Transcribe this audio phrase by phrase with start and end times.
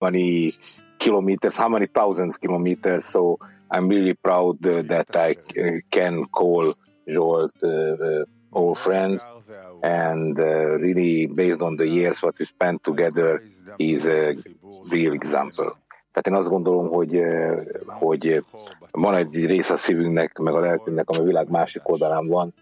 [0.00, 0.52] many
[0.98, 3.04] kilometers, how many thousands kilometers.
[3.04, 3.38] So
[3.70, 6.74] I'm really proud uh, that I c- can call
[7.06, 9.20] Jolt uh, uh, old friend.
[9.82, 13.42] And uh, really, based on the years what we spent together,
[13.78, 14.34] is a
[14.90, 15.76] real example.
[16.12, 18.44] Tehát én azt gondolom, hogy, uh, hogy
[18.90, 22.54] van egy rész a szívünknek, meg a lelkünknek, ami a világ másik oldalán van,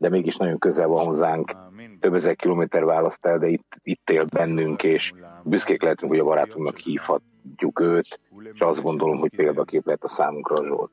[0.00, 1.52] de mégis nagyon közel van hozzánk,
[2.00, 5.12] több ezer kilométer választ el, de itt, itt él bennünk, és
[5.42, 8.20] büszkék lehetünk, hogy a barátunknak hívhatjuk őt,
[8.52, 10.90] és azt gondolom, hogy példakép lehet a számunkra a Zsolt.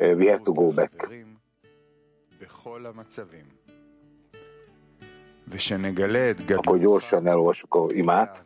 [0.00, 1.08] We have to go back.
[6.56, 8.44] Akkor gyorsan elolvassuk a imát.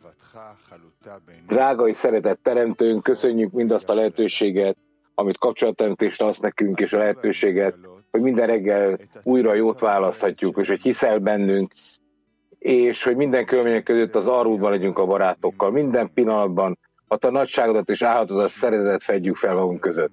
[1.47, 4.77] Drága és szeretett teremtőnk, köszönjük mindazt a lehetőséget,
[5.15, 7.75] amit kapcsolatteremtésre azt nekünk, és a lehetőséget,
[8.11, 11.71] hogy minden reggel újra jót választhatjuk, és hogy hiszel bennünk,
[12.59, 17.89] és hogy minden körülmények között az arúdban legyünk a barátokkal, minden pillanatban a te nagyságodat
[17.89, 20.11] és álhatodat szeretetet fedjük fel magunk között.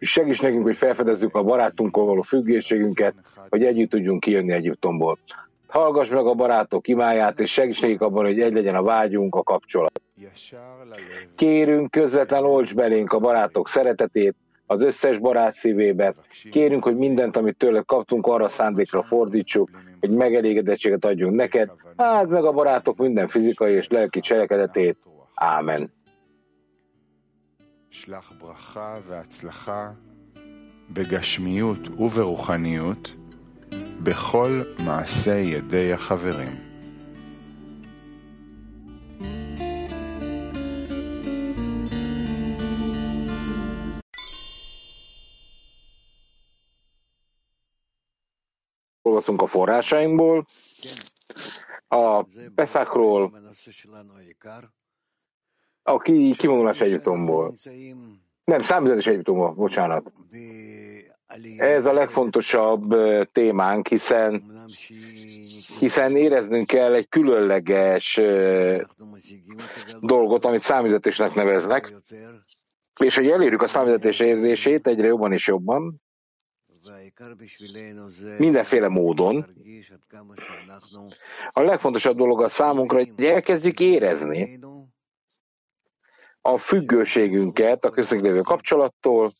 [0.00, 3.14] Segíts nekünk, hogy felfedezzük a barátunkkal való függőségünket,
[3.48, 5.18] hogy együtt tudjunk kijönni Egyiptomból.
[5.66, 9.42] Hallgass meg a barátok imáját, és segíts nekik abban, hogy egy legyen a vágyunk, a
[9.42, 10.00] kapcsolat.
[11.34, 14.34] Kérünk közvetlen olcs belénk a barátok szeretetét,
[14.69, 16.15] az összes barát szívébe.
[16.51, 22.43] Kérünk, hogy mindent, amit tőle kaptunk, arra szándékra fordítsuk, hogy megelégedettséget adjunk neked, hát meg
[22.43, 24.97] a barátok minden fizikai és lelki cselekedetét.
[25.35, 25.93] Ámen.
[27.89, 29.91] שלח ברכה והצלחה
[30.93, 33.15] בגשמיות וברוחניות
[34.03, 36.68] בכל מעשה ידי החברים.
[49.02, 50.46] Olvaszunk a forrásainkból,
[51.88, 52.22] a
[52.54, 53.32] Peszákról,
[55.82, 57.54] a ki, kivonulás Egyiptomból.
[58.44, 60.12] Nem, számüzetés Egyiptomból, bocsánat.
[61.56, 62.94] Ez a legfontosabb
[63.32, 64.42] témánk, hiszen
[65.78, 68.20] hiszen éreznünk kell egy különleges
[70.00, 71.94] dolgot, amit számüzetésnek neveznek,
[73.00, 76.02] és hogy elérjük a számüzetés érzését egyre jobban és jobban,
[78.38, 79.46] mindenféle módon.
[81.50, 84.58] A legfontosabb dolog a számunkra, hogy elkezdjük érezni
[86.40, 89.32] a függőségünket a köztünk kapcsolattól,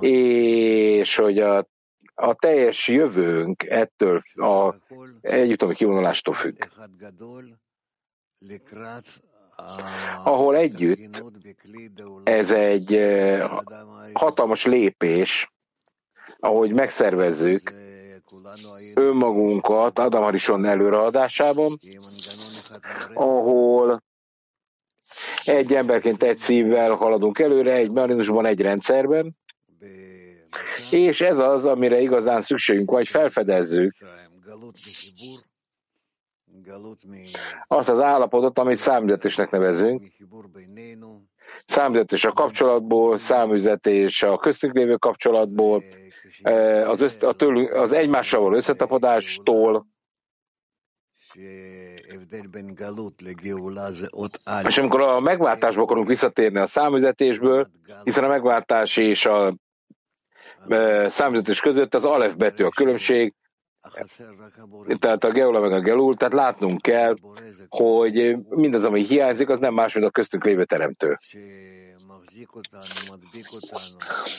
[0.00, 1.68] és hogy a,
[2.14, 4.74] a teljes jövőnk ettől a
[5.20, 6.64] együttami kivonulástól függ.
[10.24, 11.22] Ahol együtt
[12.24, 13.50] ez egy eh,
[14.12, 15.52] hatalmas lépés,
[16.38, 17.72] ahogy megszervezzük
[18.94, 21.76] önmagunkat Adam Harison előreadásában,
[23.14, 24.02] ahol
[25.44, 29.36] egy emberként egy szívvel haladunk előre, egy marinusban, egy rendszerben,
[30.90, 33.94] és ez az, amire igazán szükségünk van, hogy felfedezzük
[37.66, 40.12] azt az állapotot, amit számüzetésnek nevezünk.
[41.66, 45.84] Számüzetés a kapcsolatból, számüzetés a köztünk lévő kapcsolatból,
[46.86, 49.86] az, össz, a tőlünk, az egymással való összetapadástól,
[54.66, 57.70] és amikor a megváltásba akarunk visszatérni a számüzetésből,
[58.02, 59.54] hiszen a megváltás és a
[61.08, 63.34] számüzetés között az alef betű a különbség,
[64.98, 67.14] tehát a geola meg a gelul, tehát látnunk kell,
[67.68, 71.18] hogy mindaz, ami hiányzik, az nem más, mint a köztünk lévő teremtő.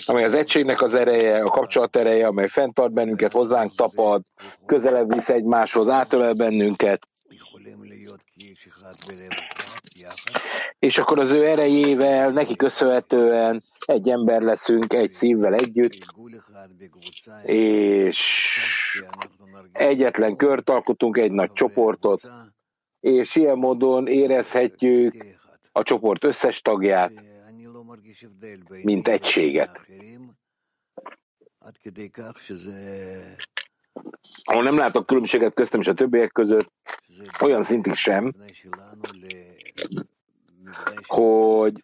[0.05, 4.21] Amely az egységnek az ereje, a kapcsolat ereje, amely fenntart bennünket, hozzánk tapad,
[4.65, 7.07] közelebb visz egymáshoz, átölel bennünket,
[10.79, 16.05] és akkor az ő erejével, neki köszönhetően egy ember leszünk, egy szívvel együtt,
[17.43, 18.19] és
[19.71, 22.31] egyetlen kört alkotunk, egy nagy csoportot,
[22.99, 25.25] és ilyen módon érezhetjük
[25.71, 27.11] a csoport összes tagját,
[28.83, 29.81] mint egységet.
[34.43, 36.71] Ahol nem látok különbséget köztem és a többiek között,
[37.41, 38.33] olyan szintig sem,
[41.07, 41.83] hogy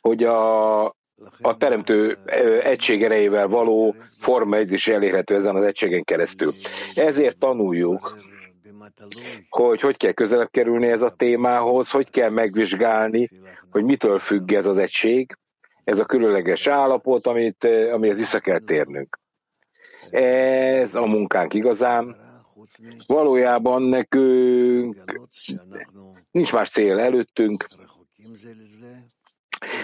[0.00, 0.84] hogy a,
[1.40, 2.18] a teremtő
[2.62, 6.52] egység erejével való forma is elérhető ezen az egységen keresztül.
[6.94, 8.18] Ezért tanuljuk,
[9.48, 13.28] hogy hogy kell közelebb kerülni ez a témához, hogy kell megvizsgálni,
[13.70, 15.38] hogy mitől függ ez az egység,
[15.84, 19.18] ez a különleges állapot, amit, amihez vissza kell térnünk.
[20.10, 22.16] Ez a munkánk igazán,
[23.06, 24.96] Valójában nekünk
[26.30, 27.66] nincs más cél előttünk,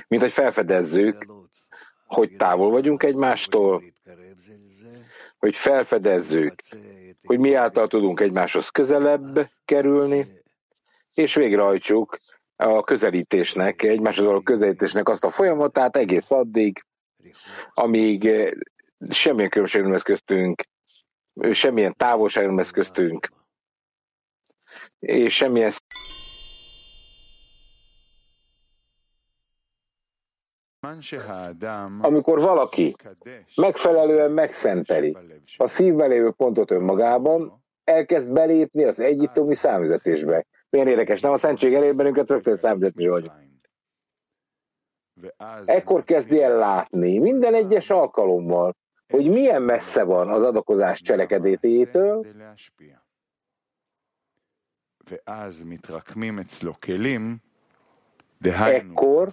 [0.09, 1.27] mint hogy felfedezzük,
[2.07, 3.83] hogy távol vagyunk egymástól,
[5.39, 6.55] hogy felfedezzük,
[7.23, 10.25] hogy mi által tudunk egymáshoz közelebb kerülni,
[11.15, 12.19] és végrehajtsuk
[12.57, 16.85] a közelítésnek, egymáshoz való közelítésnek azt a folyamatát egész addig,
[17.73, 18.31] amíg
[19.09, 20.63] semmilyen különbség nem lesz köztünk,
[21.51, 23.29] semmilyen távolság nem lesz köztünk,
[24.99, 25.73] és semmilyen
[32.01, 32.95] amikor valaki
[33.57, 35.17] megfelelően megszenteli
[35.57, 40.47] a szívben lévő pontot önmagában, elkezd belépni az egyiptomi számüzetésbe.
[40.71, 43.31] Milyen érdekes, nem a szentség elé bennünket rögtön számüzetni vagy.
[45.65, 48.77] Ekkor kezdi el látni minden egyes alkalommal,
[49.09, 52.27] hogy milyen messze van az adakozás cselekedététől,
[58.49, 59.29] ekkor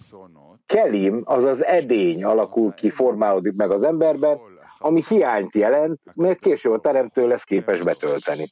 [0.65, 4.39] kelim, azaz edény alakul ki, formálódik meg az emberben,
[4.77, 8.45] ami hiányt jelent, mert később a teremtő lesz képes betölteni.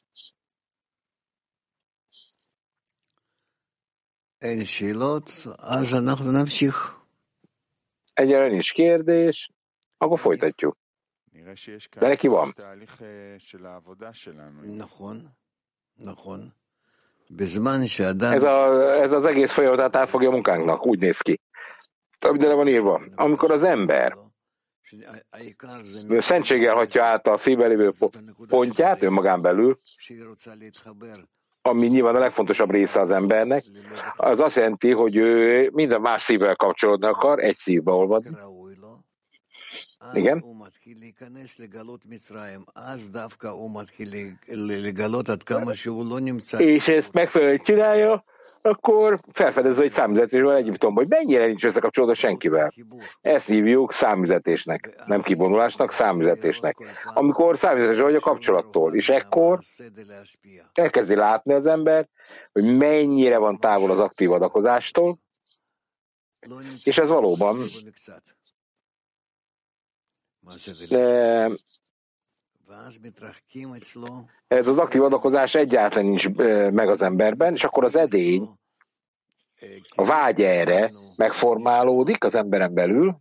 [8.14, 9.50] Egyre nincs kérdés,
[9.96, 10.76] akkor folytatjuk.
[12.00, 12.54] De neki van.
[18.34, 21.40] Ez, a, ez az egész folyamat átfogja a munkánknak, úgy néz ki.
[22.36, 23.02] De van írva.
[23.14, 24.16] Amikor az ember
[26.18, 27.92] szentséggel hagyja át a szívben lévő
[28.48, 29.76] pontját önmagán belül,
[31.62, 33.64] ami nyilván a legfontosabb része az embernek,
[34.16, 38.30] az azt jelenti, hogy ő minden más szívvel kapcsolódni akar, egy szívbe olvadni.
[40.12, 40.44] Igen.
[46.58, 48.24] És ezt megfelelően csinálja,
[48.62, 52.72] akkor felfedezze egy számüzetésben Egyiptomban, hogy mennyire nincs összekapcsolódva senkivel.
[53.20, 56.76] Ezt hívjuk számüzetésnek, nem kibonulásnak, számüzetésnek.
[57.14, 59.58] Amikor számüzetés vagy a kapcsolattól, és ekkor
[60.72, 62.08] elkezdi látni az ember,
[62.52, 65.18] hogy mennyire van távol az aktív adakozástól,
[66.84, 67.56] és ez valóban
[74.48, 76.28] ez az aktív adakozás egyáltalán nincs
[76.70, 78.50] meg az emberben, és akkor az edény,
[79.94, 83.16] a vágy erre megformálódik az emberen belül,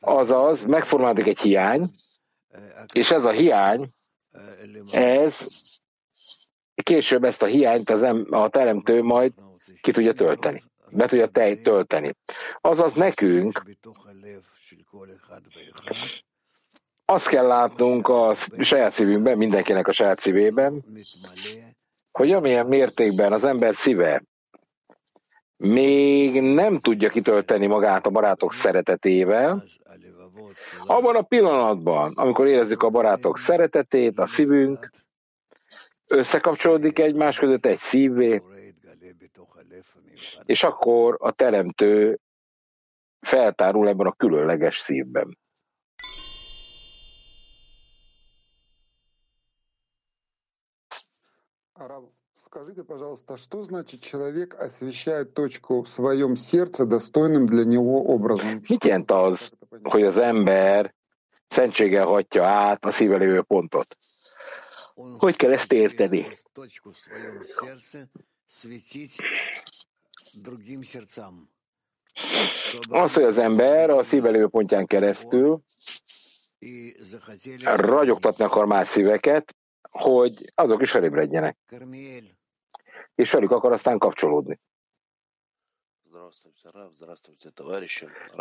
[0.00, 1.88] azaz megformálódik egy hiány,
[2.92, 3.88] és ez a hiány,
[4.92, 5.34] ez
[6.82, 9.32] később ezt a hiányt az em, a teremtő majd
[9.80, 12.16] ki tudja tölteni, be tudja tölteni.
[12.60, 13.62] Azaz nekünk
[17.04, 20.84] azt kell látnunk a saját szívünkben, mindenkinek a saját szívében,
[22.12, 24.22] hogy amilyen mértékben az ember szíve
[25.56, 29.64] még nem tudja kitölteni magát a barátok szeretetével,
[30.86, 34.90] abban a pillanatban, amikor érezzük a barátok szeretetét, a szívünk,
[36.06, 38.42] összekapcsolódik egymás között egy szívvé,
[40.44, 42.18] és akkor a teremtő
[43.19, 45.37] feltárul ebben a különleges szívben.
[52.45, 58.61] Скажите, пожалуйста, что значит человек освещает точку в своем сердце достойным для него образом?
[58.69, 59.51] Mit jelent az,
[59.83, 60.93] hogy az ember
[61.49, 63.97] szentséggel hagyja át a szíve lévő pontot?
[65.17, 66.27] Hogy kell ezt érteni?
[72.89, 75.61] Az, hogy az ember a szíve lévő pontján keresztül
[77.63, 79.55] ragyogtatni akar más szíveket,
[79.89, 81.57] hogy azok is felébredjenek.
[83.15, 84.59] És velük akar aztán kapcsolódni.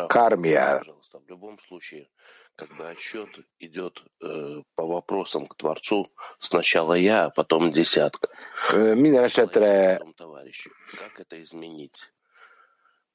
[0.07, 0.85] Кармиар.
[1.13, 2.09] В любом случае,
[2.55, 6.07] когда отсчет идет э, по вопросам к Творцу,
[6.39, 8.29] сначала я, а потом десятка.
[8.73, 10.01] Minden esetre
[10.99, 12.15] Как это изменить?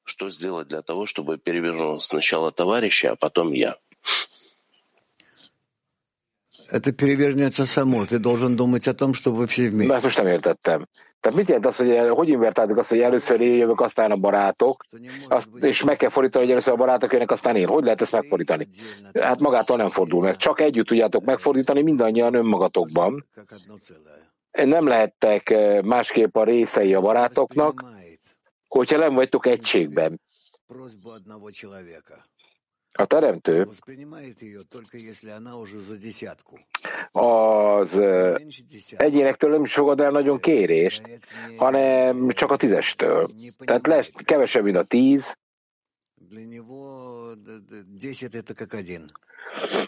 [0.04, 3.76] Что сделать для того, чтобы перевернулось сначала товарища, а потом я?
[6.70, 8.06] Это перевернется само.
[8.06, 9.94] Ты должен думать о том, что вы все вместе.
[9.94, 10.86] Ezt most nem értettem.
[11.20, 14.84] Tehát mit jelent az, hogy hogy invertáltuk azt, hogy először én jövök, aztán a barátok,
[15.28, 17.66] azt, és meg kell fordítani, hogy először a barátok jönnek, aztán én.
[17.66, 18.68] Hogy lehet ezt megfordítani?
[19.20, 20.36] Hát magától nem fordul meg.
[20.36, 23.26] Csak együtt tudjátok megfordítani mindannyian önmagatokban.
[24.52, 27.84] Nem lehettek eh, másképp a részei a barátoknak,
[28.74, 30.20] hogyha nem vagytok egységben.
[32.92, 33.68] A teremtő
[37.10, 38.00] az
[38.96, 41.02] egyénektől nem is fogad el nagyon kérést,
[41.56, 43.28] hanem csak a tízestől.
[43.58, 45.36] Tehát lesz kevesebb, mint a tíz,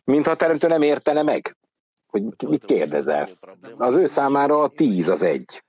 [0.04, 1.56] mintha a teremtő nem értene meg,
[2.06, 3.28] hogy mit kérdezel.
[3.76, 5.64] Az ő számára a tíz az egy.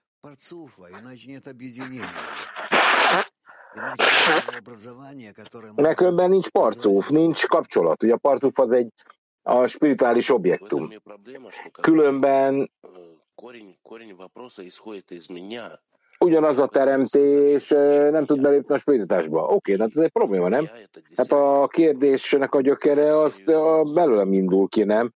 [5.76, 8.04] Mert különben nincs parcúf, nincs kapcsolat.
[8.04, 8.92] Ugye a parcúf az egy
[9.44, 10.90] a spirituális objektum.
[11.82, 12.72] Különben
[16.20, 17.68] ugyanaz a teremtés
[18.12, 19.44] nem tud belépni a spiritásba.
[19.44, 20.70] Oké, okay, hát ez egy probléma, nem?
[21.16, 23.42] Hát a kérdésnek a gyökere az
[23.94, 25.12] belőlem indul ki, nem?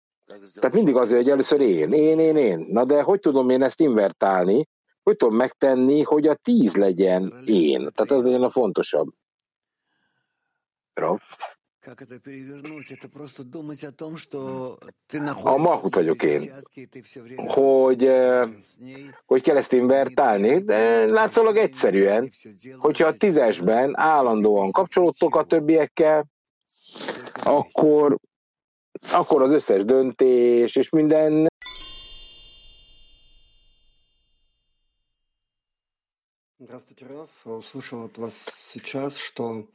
[0.53, 2.65] Tehát mindig az, hogy először én, én, én, én.
[2.69, 4.67] Na de hogy tudom én ezt invertálni?
[5.03, 7.89] Hogy tudom megtenni, hogy a tíz legyen én?
[7.93, 9.07] Tehát ez legyen a fontosabb.
[10.93, 11.19] Rav?
[15.43, 16.53] A mahut vagyok én.
[17.35, 18.09] Hogy,
[19.25, 20.63] hogy kell ezt invertálni?
[20.63, 22.31] De látszólag egyszerűen,
[22.77, 26.25] hogyha a tízesben állandóan kapcsolódtok a többiekkel,
[27.43, 28.17] akkor,
[29.11, 31.50] akkor az összes döntés és minden
[36.63, 37.29] Здравствуйте, Раф.
[37.43, 38.35] Услышал от вас
[38.71, 39.65] сейчас, что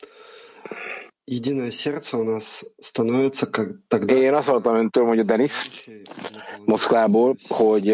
[1.26, 4.14] единое сердце у нас становится как тогда...
[4.14, 5.88] Én azt hallottam öntől, mondja Denis,
[6.64, 7.88] Moszkvából, hogy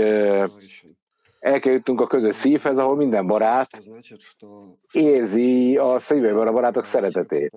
[1.39, 3.83] elkerültünk a közös szívhez, ahol minden barát
[4.93, 7.53] érzi a szívében a barátok szeretetét.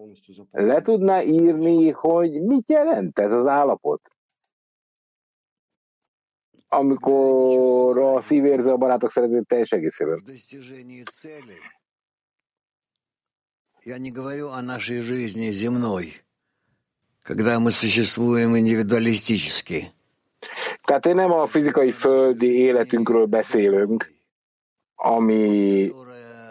[0.52, 4.02] Le tudná írni, hogy mit jelent ez az állapot?
[6.75, 10.23] amikor a szív érzi a barátok szeretetét teljes egészében.
[13.83, 16.23] Я не говорю о нашей жизни земной,
[17.23, 19.89] когда мы существуем индивидуалистически.
[20.85, 24.13] Tehát én nem a fizikai földi életünkről beszélünk,
[24.95, 25.93] ami,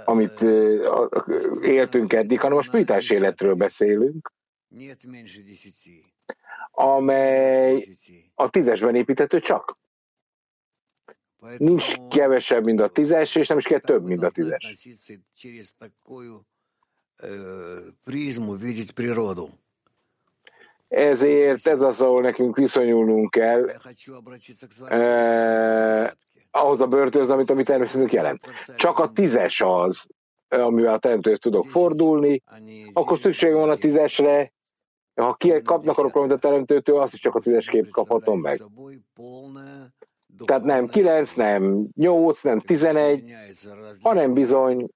[0.05, 0.41] amit
[1.62, 4.31] éltünk eddig, hanem a spirituális életről beszélünk,
[6.71, 7.88] amely
[8.36, 9.77] a tízesben építető csak.
[11.58, 14.88] Nincs kevesebb, mint a tízes, és nem is kell több, mint a tízes.
[20.88, 23.70] Ezért ez az, ahol nekünk viszonyulnunk kell
[24.88, 26.10] eh,
[26.50, 28.40] ahhoz a börtönhöz, amit a mi természetünk jelent.
[28.76, 30.06] Csak a tízes az,
[30.48, 32.42] amivel a teremtőhöz tudok fordulni,
[32.92, 34.52] akkor szükségem van a tízesre,
[35.14, 38.62] ha ki kapnak akarok valamit a teremtőtől, azt is csak a tízes kép kaphatom meg.
[40.44, 43.34] Tehát nem 9, nem 8, nem 11,
[44.00, 44.88] hanem bizony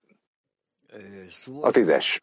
[1.61, 2.23] a tízes.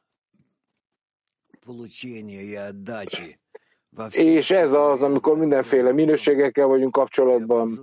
[4.11, 7.79] És ez az, amikor mindenféle minőségekkel vagyunk kapcsolatban,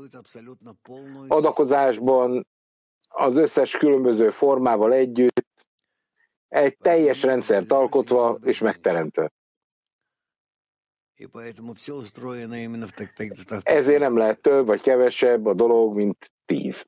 [1.28, 2.46] adakozásban,
[3.08, 5.46] az összes különböző formával együtt,
[6.48, 9.30] egy teljes rendszert alkotva és megteremtve.
[13.62, 16.86] Ezért nem lehet több vagy kevesebb a dolog, mint tíz.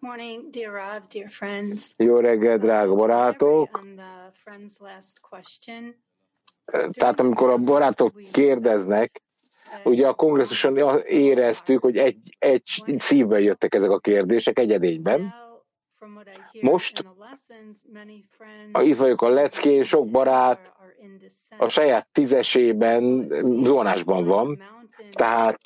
[0.00, 1.92] Good morning, dear Rav, dear friends.
[1.96, 3.80] Jó reggel, drága barátok!
[6.90, 9.22] Tehát amikor a barátok kérdeznek,
[9.84, 15.34] Ugye a kongresszuson éreztük, hogy egy, egy szívben jöttek ezek a kérdések egyedényben.
[16.60, 17.04] Most,
[18.72, 20.72] ha itt vagyok a leckén, sok barát
[21.58, 23.28] a saját tízesében
[23.64, 24.62] zónásban van,
[25.12, 25.60] tehát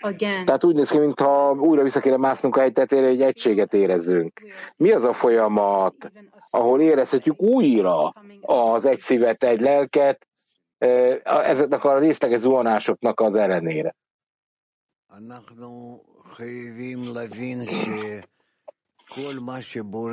[0.00, 0.44] Again.
[0.44, 4.40] Tehát úgy néz ki, mintha újra vissza kéne másznunk a tetére, hogy egységet érezzünk.
[4.76, 6.12] Mi az a folyamat,
[6.50, 10.26] ahol érezhetjük újra az egy szívet, egy lelket,
[11.24, 13.96] ezeknek a részleges zuhanásoknak az ellenére?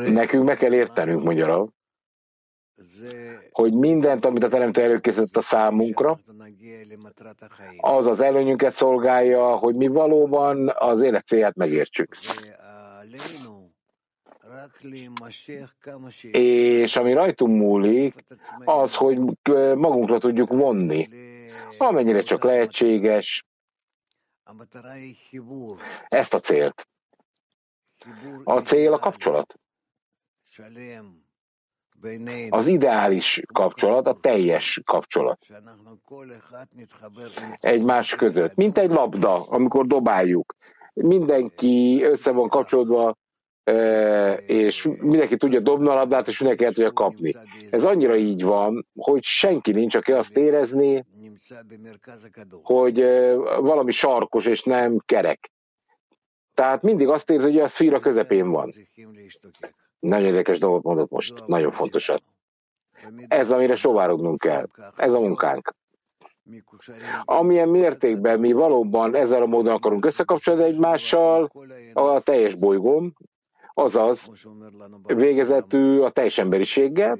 [0.08, 1.68] Nekünk meg kell értenünk, mondja
[3.52, 6.20] hogy mindent, amit a Teremtő előkészített a számunkra,
[7.78, 12.16] az az előnyünket szolgálja, hogy mi valóban az élet célját megértsük.
[16.32, 18.26] És ami rajtunk múlik,
[18.64, 19.18] az, hogy
[19.76, 21.08] magunkra tudjuk vonni,
[21.78, 23.46] amennyire csak lehetséges,
[26.08, 26.88] ezt a célt.
[28.44, 29.60] A cél a kapcsolat
[32.50, 35.40] Az ideális kapcsolat, a teljes kapcsolat.
[37.58, 38.56] Egymás között.
[38.56, 40.56] Mint egy labda, amikor dobáljuk.
[40.94, 43.18] Mindenki össze van kapcsolódva,
[44.46, 47.34] és mindenki tudja dobni a labdát, és mindenki el tudja kapni.
[47.70, 51.06] Ez annyira így van, hogy senki nincs, aki azt érezni,
[52.62, 52.96] hogy
[53.60, 55.52] valami sarkos és nem kerek.
[56.54, 58.72] Tehát mindig azt érzi, hogy a szfíra közepén van.
[60.00, 62.24] Nagyon érdekes dolgot mondott most, nagyon fontosat.
[63.28, 64.68] Ez, amire sovárognunk kell.
[64.96, 65.74] Ez a munkánk.
[67.24, 71.52] Amilyen mértékben mi valóban ezzel a módon akarunk összekapcsolni egymással,
[71.94, 73.16] a teljes bolygón,
[73.74, 74.32] azaz
[75.06, 77.18] végezetű a teljes emberiséggel,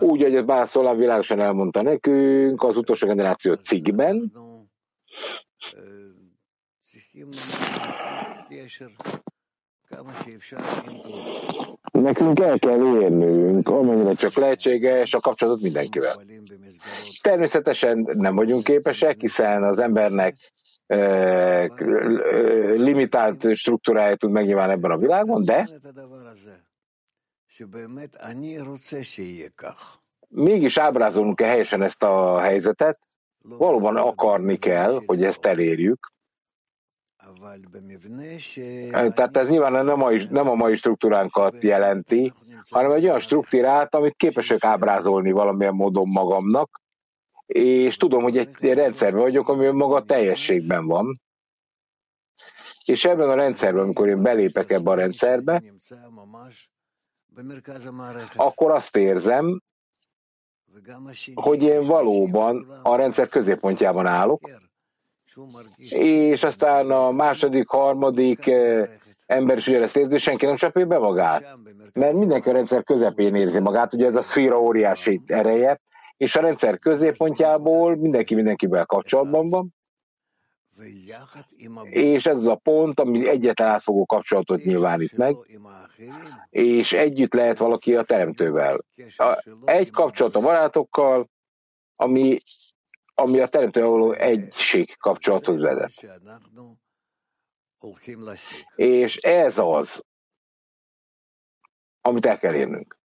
[0.00, 4.32] úgy, hogy ez Bászolán világosan elmondta nekünk az utolsó generáció cikkben,
[11.90, 16.14] Nekünk el kell érnünk, amennyire csak lehetséges, a kapcsolatot mindenkivel.
[17.22, 20.36] Természetesen nem vagyunk képesek, hiszen az embernek
[20.86, 21.66] eh,
[22.76, 25.68] limitált struktúrája tud megnyilván ebben a világon, de
[30.28, 32.98] mégis ábrázolunk-e helyesen ezt a helyzetet,
[33.42, 36.12] valóban akarni kell, hogy ezt elérjük,
[38.90, 42.32] tehát ez nyilván nem a, mai, nem a mai struktúránkat jelenti,
[42.70, 46.80] hanem egy olyan struktúrát, amit képesek ábrázolni valamilyen módon magamnak,
[47.46, 51.20] és tudom, hogy egy rendszerben vagyok, ami maga teljességben van.
[52.84, 55.62] És ebben a rendszerben, amikor én belépek ebbe a rendszerbe,
[58.36, 59.60] akkor azt érzem,
[61.34, 64.40] hogy én valóban a rendszer középpontjában állok,
[65.88, 68.88] és aztán a második, harmadik eh,
[69.26, 71.56] ember is érzi, senki nem csapja be magát.
[71.92, 75.80] Mert mindenki a rendszer közepén érzi magát, ugye ez a szféra óriási ereje,
[76.16, 79.76] és a rendszer középpontjából mindenki mindenkivel kapcsolatban van,
[81.90, 85.36] és ez az a pont, ami egyetlen átfogó kapcsolatot nyilvánít meg,
[86.50, 88.84] és együtt lehet valaki a teremtővel.
[89.64, 91.28] Egy kapcsolat a barátokkal,
[91.96, 92.38] ami
[93.20, 95.92] ami a teremtő való egység kapcsolathoz vezet.
[98.74, 100.04] És ez az,
[102.00, 102.98] amit el kell érnünk.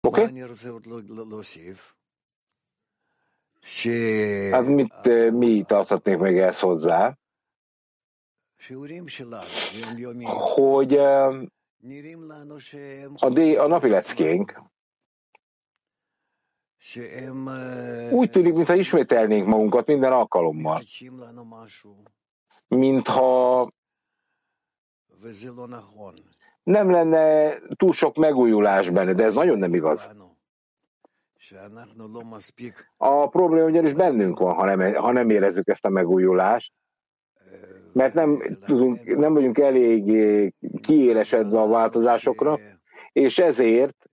[0.00, 0.20] Oké?
[0.20, 0.32] Okay?
[4.50, 7.18] Hát mit, eh, mi tarthatnék meg ezt hozzá?
[10.54, 10.98] Hogy
[13.18, 14.62] a, D, a napi leckénk.
[18.12, 20.80] Úgy tűnik, mintha ismételnénk magunkat minden alkalommal.
[22.68, 23.70] Mintha
[26.62, 30.10] nem lenne túl sok megújulás benne, de ez nagyon nem igaz.
[32.96, 36.72] A probléma ugyanis bennünk van, ha nem, ha nem érezzük ezt a megújulást,
[37.96, 40.04] mert nem, tudunk, nem vagyunk elég
[40.80, 42.60] kiélesedve a változásokra,
[43.12, 44.10] és ezért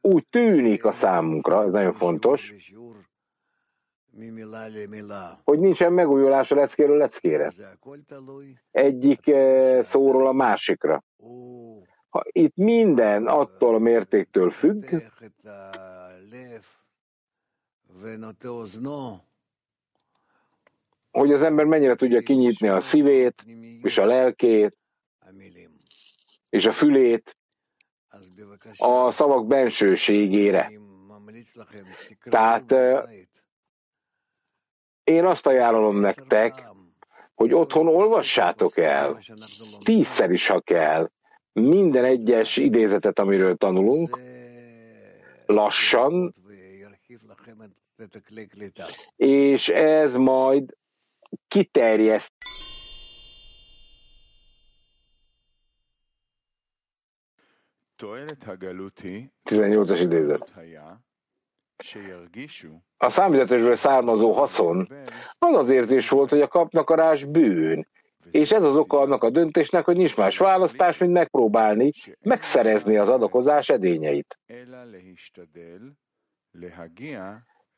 [0.00, 2.54] úgy tűnik a számunkra, ez nagyon fontos,
[5.44, 7.52] hogy nincsen megújulás a leckéről leckére.
[8.70, 11.04] Egyik eh, szóról a másikra.
[12.08, 14.94] Ha itt minden attól a mértéktől függ,
[21.18, 23.44] hogy az ember mennyire tudja kinyitni a szívét,
[23.82, 24.76] és a lelkét,
[26.50, 27.36] és a fülét
[28.76, 30.72] a szavak bensőségére.
[32.22, 32.74] Tehát
[35.04, 36.64] én azt ajánlom nektek,
[37.34, 39.20] hogy otthon olvassátok el,
[39.84, 41.10] tízszer is, ha kell,
[41.52, 44.20] minden egyes idézetet, amiről tanulunk,
[45.46, 46.32] lassan,
[49.16, 50.74] és ez majd
[51.48, 52.32] kiterjeszt
[59.50, 60.52] 18-as idézet.
[62.96, 64.88] A számüzetésből származó haszon
[65.38, 67.86] az az érzés volt, hogy a kapnakarás bűn,
[68.30, 73.08] és ez az oka annak a döntésnek, hogy nincs más választás, mint megpróbálni megszerezni az
[73.08, 74.38] adakozás edényeit.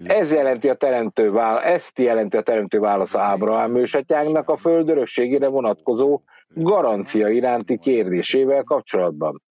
[0.04, 5.48] Ez jelenti a teremtő válasz, ezt jelenti a teremtő válasz Ábrahám ősatyánknak a föld örökségére
[5.48, 9.42] vonatkozó garancia iránti kérdésével kapcsolatban.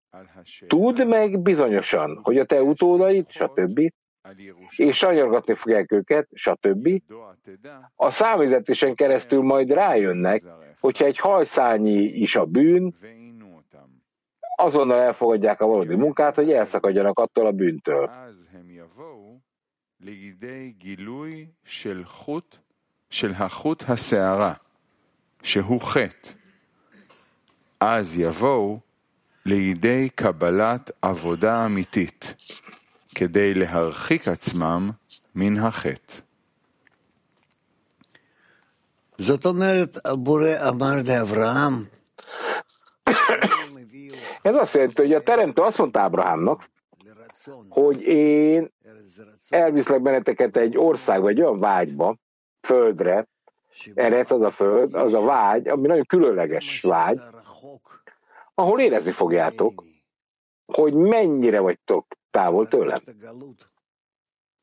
[0.67, 3.79] Tud meg bizonyosan, hogy a te utódait, stb.
[4.75, 7.01] és sanyargatni fogják őket, stb.
[7.95, 10.41] A számüzetésen keresztül majd rájönnek,
[10.79, 12.95] hogyha egy hajszányi is a bűn,
[14.55, 18.10] azonnal elfogadják a valódi munkát, hogy elszakadjanak attól a bűntől.
[23.10, 24.53] של החוט השערה,
[25.43, 26.29] שהוא חטא,
[27.79, 28.79] אז יבואו
[29.45, 32.36] לידי קבלת עבודה אמיתית,
[33.15, 34.91] כדי להרחיק עצמם
[35.36, 36.13] מן החטא.
[39.17, 41.86] זאת אומרת, הבורא אמר לאברהם,
[44.47, 46.69] Ez azt jelenti, hogy a teremtő azt mondta Ábrahámnak,
[47.69, 48.71] hogy én
[49.49, 52.15] elviszlek benneteket egy országba, egy olyan vágyba,
[52.62, 53.27] földre,
[53.93, 57.21] ered az a föld, az a vágy, ami nagyon különleges vágy,
[58.53, 59.84] ahol érezni fogjátok,
[60.65, 62.99] hogy mennyire vagytok távol tőlem.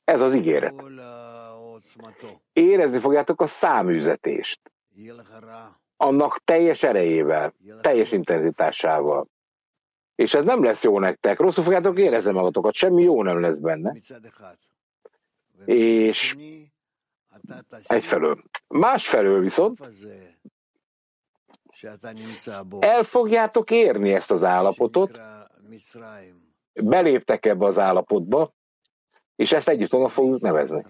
[0.04, 0.82] Ez az ígéret.
[2.52, 4.60] Érezni fogjátok a száműzetést.
[5.96, 9.24] Annak teljes erejével, teljes intenzitásával.
[10.14, 11.38] És ez nem lesz jó nektek.
[11.38, 13.96] Rosszul fogjátok érezni magatokat, semmi jó nem lesz benne.
[15.64, 16.36] És
[17.86, 18.42] egyfelől.
[18.68, 19.78] Másfelől viszont
[22.78, 25.20] el fogjátok érni ezt az állapotot,
[26.72, 28.54] beléptek ebbe az állapotba,
[29.36, 30.84] és ezt együtt fogjuk nevezni.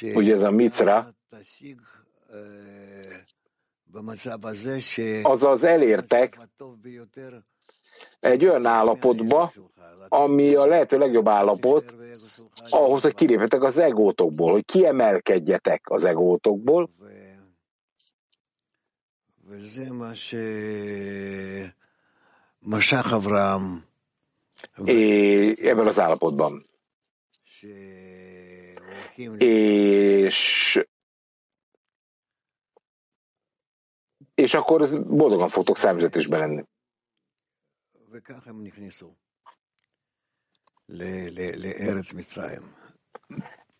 [0.00, 1.14] Ugye ez a micra,
[5.22, 6.38] azaz elértek
[8.20, 9.52] egy olyan állapotba,
[10.08, 11.94] ami a lehető legjobb állapot,
[12.68, 16.90] ahhoz, hogy kilépjetek az egótokból, hogy kiemelkedjetek az egótokból,
[24.84, 26.66] és ebben az állapotban.
[29.38, 30.80] És
[34.38, 36.64] és akkor boldogan fogtok számüzetésben lenni.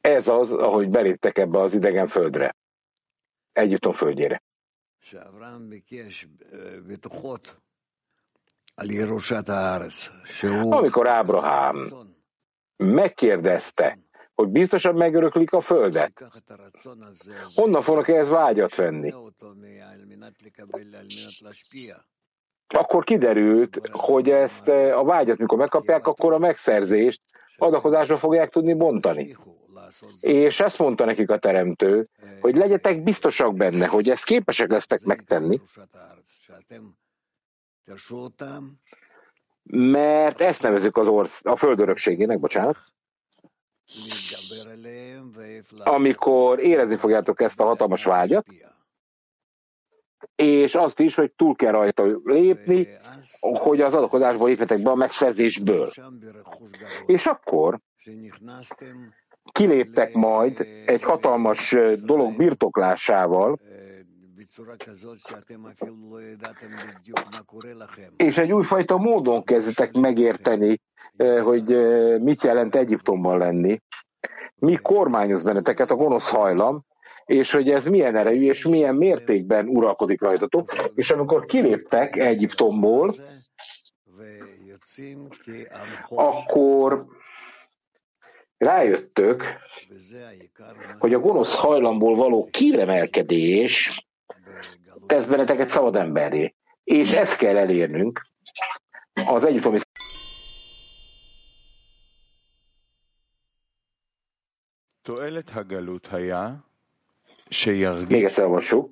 [0.00, 2.56] Ez az, ahogy beléptek ebbe az idegen földre,
[3.52, 4.42] Egyiptom földjére.
[10.72, 11.90] Amikor Ábrahám
[12.76, 13.98] megkérdezte,
[14.38, 16.12] hogy biztosan megöröklik a földet,
[17.54, 19.14] honnan fognak ehhez vágyat venni?
[22.66, 27.20] Akkor kiderült, hogy ezt a vágyat, mikor megkapják, akkor a megszerzést
[27.56, 29.36] adakozásba fogják tudni bontani.
[30.20, 32.06] És ezt mondta nekik a teremtő,
[32.40, 35.60] hogy legyetek biztosak benne, hogy ezt képesek lesztek megtenni,
[39.62, 42.76] mert ezt nevezük az orsz, a földörökségének, bocsánat,
[45.84, 48.46] amikor érezni fogjátok ezt a hatalmas vágyat,
[50.34, 52.88] és azt is, hogy túl kell rajta lépni,
[53.40, 55.90] hogy az adakozásból léphetek be a megszerzésből.
[57.06, 57.80] És akkor
[59.52, 63.58] kiléptek majd egy hatalmas dolog birtoklásával,
[68.16, 70.80] és egy újfajta módon kezdtek megérteni,
[71.42, 71.76] hogy
[72.20, 73.80] mit jelent Egyiptomban lenni.
[74.54, 76.84] Mi kormányoz benneteket a gonosz hajlam,
[77.24, 80.72] és hogy ez milyen erejű, és milyen mértékben uralkodik rajtatok.
[80.94, 83.14] És amikor kiléptek Egyiptomból,
[86.08, 87.06] akkor
[88.56, 89.44] rájöttök,
[90.98, 94.06] hogy a gonosz hajlamból való kiremelkedés
[95.06, 96.54] tesz benneteket szabad emberré.
[96.84, 98.26] És ezt kell elérnünk
[99.26, 99.78] az egyiptomi
[108.08, 108.90] még egyszer olvassuk.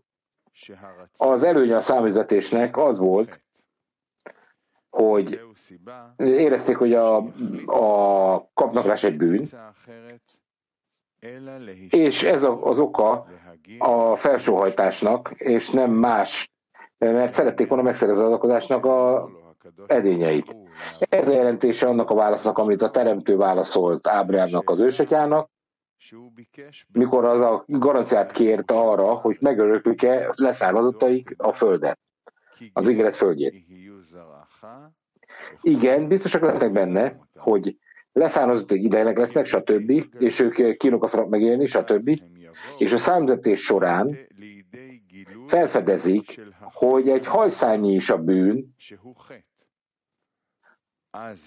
[1.16, 3.40] Az előnye a számüzetésnek az volt,
[4.90, 5.40] hogy
[6.16, 7.16] érezték, hogy a,
[7.66, 9.48] a kapnaklás egy bűn,
[11.90, 13.26] és ez az oka
[13.78, 16.52] a felsóhajtásnak, és nem más,
[16.98, 19.28] mert szerették volna megszerezni az adakozásnak a
[19.86, 20.56] edényeit.
[20.98, 25.50] Ez a jelentése annak a válasznak, amit a teremtő válaszolt Ábrámnak az ősatyának,
[26.92, 31.98] mikor az a garanciát kért arra, hogy megöröklik-e leszármazottaik a földet,
[32.72, 33.64] az ígéret földjét.
[35.60, 37.76] Igen, biztosak lehetnek benne, hogy
[38.12, 42.10] leszármazottaik idejnek lesznek, stb., és ők kínokat fognak megélni, stb.,
[42.78, 44.18] és a számzetés során
[45.46, 48.74] felfedezik, hogy egy hajszányi is a bűn,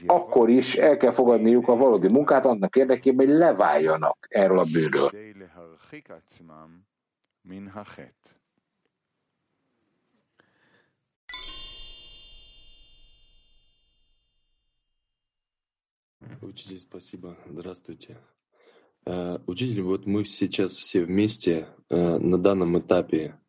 [0.05, 5.09] akkor is el kell fogadniuk a valódi munkát annak érdekében, hogy leváljanak erről a bűnről.
[16.41, 17.37] Учитель, спасибо.
[17.49, 18.17] Здравствуйте.
[19.45, 23.39] Учитель, вот мы сейчас все вместе на данном этапе.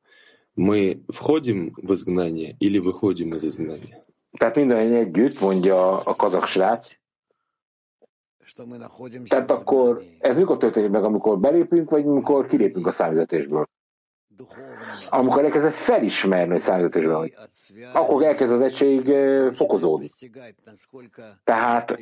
[0.57, 4.05] Мы входим в изгнание или выходим из изгнания?
[4.39, 6.99] Tehát minden együtt, mondja a kazak srác.
[9.27, 13.69] Tehát akkor ez mikor történik meg, amikor belépünk, vagy amikor kilépünk a számüzetésből?
[15.09, 17.35] Amikor elkezdett felismerni, hogy számüzetésben vagy,
[17.93, 19.13] akkor elkezd az egység
[19.55, 20.09] fokozódni.
[21.45, 21.99] Tehát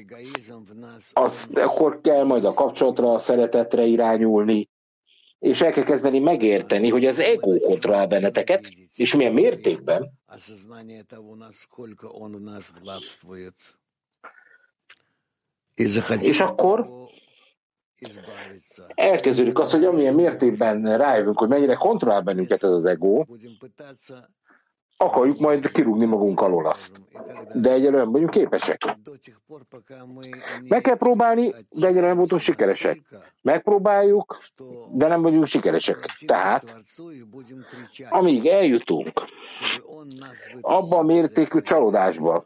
[1.13, 4.69] az, akkor kell majd a kapcsolatra, a szeretetre irányulni,
[5.39, 10.11] és el kell kezdeni megérteni, hogy az ego kontrollál benneteket, és milyen mértékben.
[16.21, 16.87] És akkor
[18.95, 23.25] elkezdődik az, hogy amilyen mértékben rájövünk, hogy mennyire kontrollál bennünket ez az ego,
[24.97, 27.01] akarjuk majd kirúgni magunk alól azt.
[27.55, 28.97] De egyelőre nem vagyunk képesek.
[30.69, 33.01] Meg kell próbálni, de egyelőre nem voltunk sikeresek.
[33.43, 34.39] Megpróbáljuk,
[34.93, 36.05] de nem vagyunk sikeresek.
[36.27, 36.83] Tehát,
[38.09, 39.13] amíg eljutunk
[40.61, 42.45] abba a mértékű csalódásba,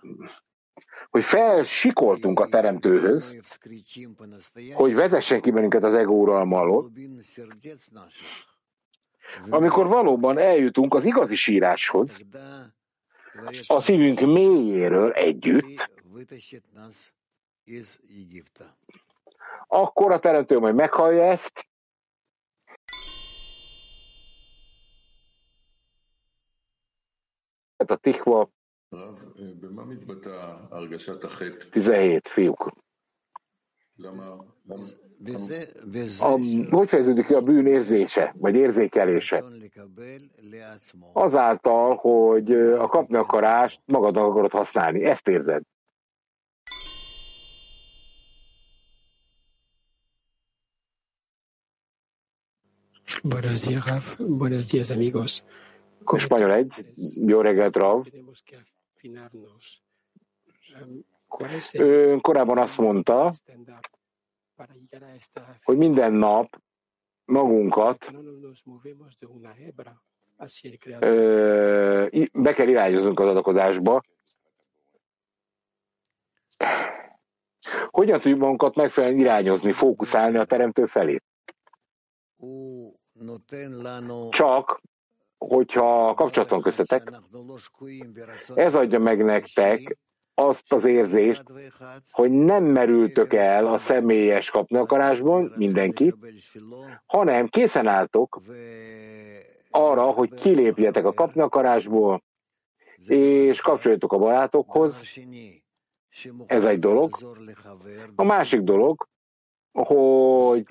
[1.10, 3.36] hogy felsikoltunk a teremtőhöz,
[4.74, 6.90] hogy vezessen ki bennünket az ego uralma alól,
[9.48, 12.20] amikor valóban eljutunk az igazi síráshoz,
[13.66, 15.90] a szívünk mélyéről együtt,
[19.66, 21.66] akkor a teremtő majd meghallja ezt,
[27.86, 28.50] a Tikva
[31.70, 32.72] 17 fiúk.
[36.18, 36.38] A,
[36.70, 39.44] hogy fejeződik ki a bűn érzése, vagy érzékelése?
[41.12, 45.04] Azáltal, hogy a kapni akarást magadnak akarod használni.
[45.04, 45.62] Ezt érzed.
[53.24, 54.16] Buenos días, Raf.
[54.18, 55.42] Buenos días, amigos.
[56.18, 56.72] Spanyol egy.
[57.14, 58.04] Jó reggelt, Rav.
[61.72, 63.32] Ő korábban azt mondta,
[65.62, 66.60] hogy minden nap
[67.24, 68.10] magunkat
[72.32, 74.02] be kell irányoznunk az adakozásba.
[77.90, 81.20] Hogyan tudjuk magunkat megfelelően irányozni, fókuszálni a teremtő felé?
[84.30, 84.80] Csak,
[85.38, 87.12] hogyha kapcsolaton köztetek,
[88.54, 89.98] ez adja meg nektek
[90.34, 91.42] azt az érzést,
[92.10, 96.14] hogy nem merültök el a személyes kapni akarásban, mindenki,
[97.06, 98.40] hanem készen álltok
[99.70, 102.22] arra, hogy kilépjetek a kapni akarásból,
[103.06, 105.00] és kapcsoljatok a barátokhoz.
[106.46, 107.18] Ez egy dolog.
[108.14, 109.08] A másik dolog,
[109.72, 110.66] hogy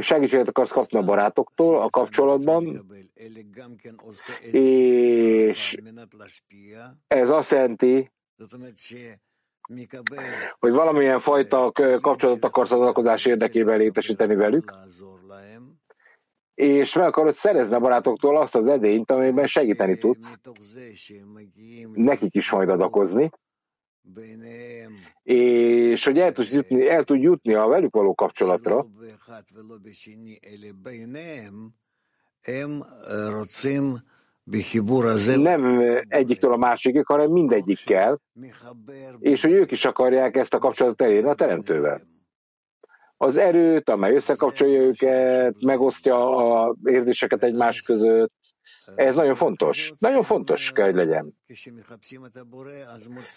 [0.00, 2.86] segítséget akarsz kapni a barátoktól a kapcsolatban,
[4.50, 5.76] és
[7.06, 8.10] ez azt jelenti,
[10.58, 14.72] hogy valamilyen fajta kapcsolatot akarsz az alkozás érdekében létesíteni velük,
[16.54, 20.40] és meg akarod szerezni a barátoktól azt az edényt, amiben segíteni tudsz,
[21.94, 23.30] nekik is majd adakozni,
[25.22, 28.86] és hogy el tud jutni, el tud jutni a velük való kapcsolatra,
[35.40, 38.20] nem egyiktől a másikig, hanem mindegyikkel,
[39.18, 42.00] és hogy ők is akarják ezt a kapcsolatot elérni a teremtővel.
[43.16, 48.32] Az erőt, amely összekapcsolja őket, megosztja a érzéseket egymás között,
[48.94, 49.92] ez nagyon fontos.
[49.98, 51.34] Nagyon fontos kell, hogy legyen.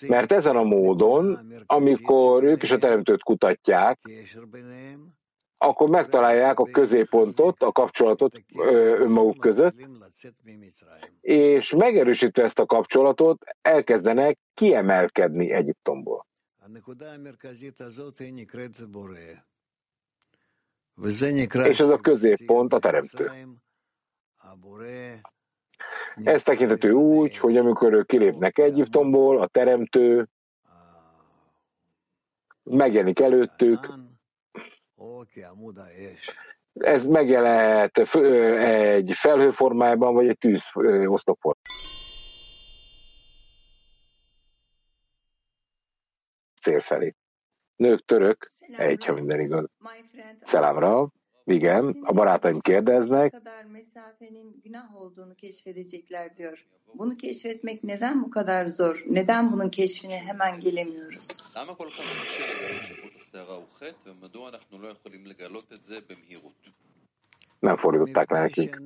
[0.07, 3.99] Mert ezen a módon, amikor ők is a teremtőt kutatják,
[5.61, 8.43] akkor megtalálják a középpontot, a kapcsolatot
[8.99, 9.75] önmaguk között,
[11.21, 16.27] és megerősítve ezt a kapcsolatot, elkezdenek kiemelkedni Egyiptomból.
[21.51, 23.29] És ez a középpont a teremtő.
[26.23, 30.27] Ez tekintető úgy, hogy amikor ők kilépnek Egyiptomból, a teremtő
[32.63, 34.08] megjelenik előttük,
[36.73, 40.63] ez megjelenhet egy felhőformájában, vagy egy tűz
[41.05, 41.77] oszlopformában.
[46.61, 47.15] cél felé.
[47.75, 48.45] Nők, török,
[48.77, 49.65] egy, ha minden igaz.
[50.41, 51.09] Szelámra.
[51.49, 53.35] Igen, a barátaim kérdeznek.
[56.93, 59.03] Bunu keşfetmek neden bu kadar zor?
[59.07, 61.27] Neden bunun keşfine hemen gelemiyoruz?
[67.59, 68.81] Nem fordították le nekünk.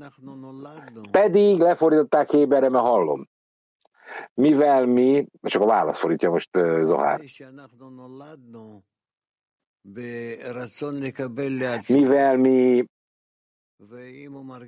[1.12, 3.28] Pedig lefordították Héberre, mert hallom.
[4.34, 7.22] Mivel mi, csak a válasz fordítja most uh, Zohár.
[11.90, 12.86] Mivel mi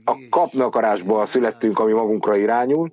[0.03, 2.91] a kapnakarásból születtünk, ami magunkra irányul,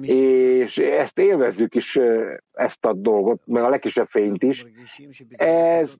[0.00, 1.98] és ezt élvezzük is,
[2.52, 4.66] ezt a dolgot, meg a legkisebb fényt is.
[5.36, 5.90] Ez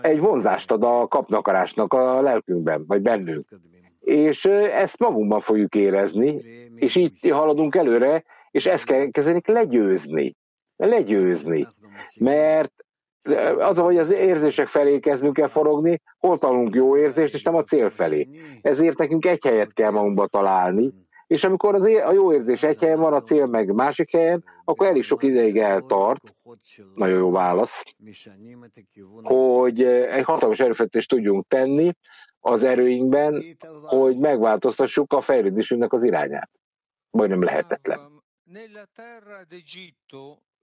[0.00, 3.48] egy vonzást ad a kapnakarásnak a lelkünkben, vagy bennünk.
[4.00, 6.42] És ezt magunkban fogjuk érezni,
[6.74, 10.36] és így haladunk előre, és ezt kell kezdeni legyőzni.
[10.76, 11.66] Legyőzni.
[12.18, 12.72] Mert
[13.58, 17.62] az, hogy az érzések felé kezdünk el forogni, hol találunk jó érzést, és nem a
[17.62, 18.28] cél felé.
[18.62, 20.92] Ezért nekünk egy helyet kell magunkba találni,
[21.26, 24.86] és amikor az a jó érzés egy helyen van, a cél meg másik helyen, akkor
[24.86, 26.34] elég sok ideig eltart,
[26.94, 27.82] nagyon jó válasz,
[29.22, 31.92] hogy egy hatalmas erőfetést tudjunk tenni
[32.40, 33.42] az erőinkben,
[33.82, 36.50] hogy megváltoztassuk a fejlődésünknek az irányát.
[37.10, 37.98] Majdnem lehetetlen.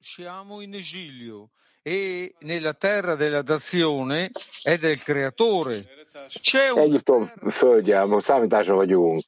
[0.03, 1.49] Siamo in esilio
[1.81, 4.31] e nella terra dell'adazione
[4.63, 5.79] è del creatore.
[6.75, 9.23] Egyiptom földje, most számításra vagyunk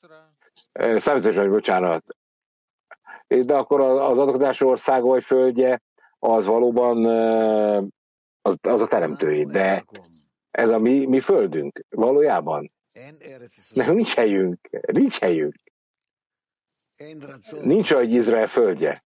[0.98, 2.04] számítás vagy bocsánat.
[3.28, 5.82] De akkor az adakozás országa vagy földje,
[6.20, 7.06] az valóban
[8.42, 9.86] az, az a teremtői, de
[10.52, 12.72] ez a mi, mi földünk, valójában.
[13.74, 15.56] Nekünk nincs helyünk, nincs helyünk.
[17.62, 19.04] Nincs egy Izrael földje.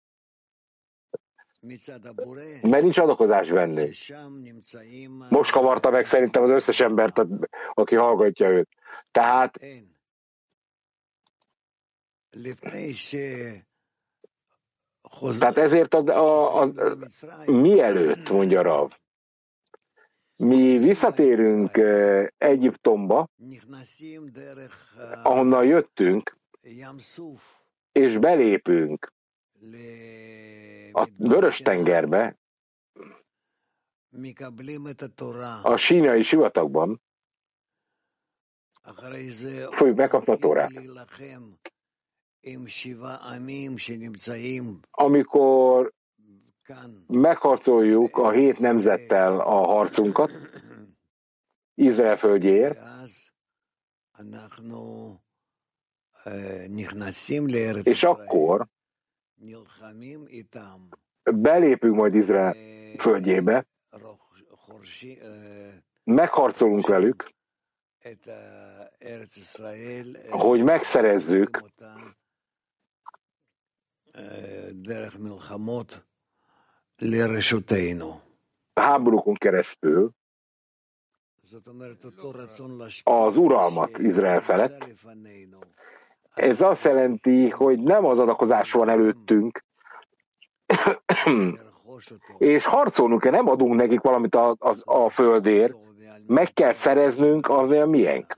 [2.61, 3.87] Mert nincs adakozás benne.
[5.29, 7.21] Most kavarta meg szerintem az összes embert,
[7.73, 8.69] aki hallgatja őt.
[9.11, 9.59] Tehát
[15.37, 16.71] tehát ezért a, a, a,
[17.51, 18.91] mielőtt, mondja Rav,
[20.37, 21.77] mi visszatérünk
[22.37, 23.27] Egyiptomba,
[25.23, 26.37] ahonnan jöttünk,
[27.91, 29.13] és belépünk
[30.91, 32.37] a Vörös-tengerbe,
[35.63, 37.01] a sínai sivatagban,
[39.71, 40.71] fogjuk megkapni a Tórát.
[44.89, 45.93] Amikor
[47.07, 50.31] megharcoljuk a hét nemzettel a harcunkat,
[51.73, 52.79] Izrael földjéért,
[57.83, 58.67] és akkor
[61.23, 62.55] belépünk majd Izrael
[62.97, 63.65] földjébe,
[66.03, 67.31] megharcolunk velük,
[70.29, 71.63] hogy megszerezzük.
[78.73, 80.11] háborúkon keresztül
[83.03, 84.87] az uralmat Izrael felett.
[86.39, 89.63] Ez azt jelenti, hogy nem az adakozás van előttünk,
[92.37, 95.73] és harcolnunk kell, nem adunk nekik valamit a, a, a földért,
[96.27, 98.37] meg kell szereznünk az a miénk.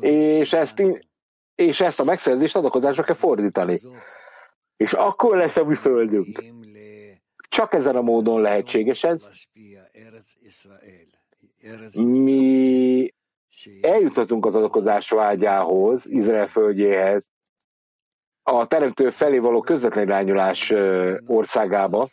[0.00, 0.82] És ezt
[1.54, 3.80] és ezt a megszerzést adakozásra kell fordítani.
[4.76, 6.44] És akkor lesz a mi földünk.
[7.48, 9.28] Csak ezen a módon lehetséges ez.
[11.92, 13.11] Mi
[13.80, 17.28] eljuthatunk az adakozás vágyához, Izrael földjéhez,
[18.42, 20.72] a teremtő felé való közvetlen irányulás
[21.26, 22.08] országába.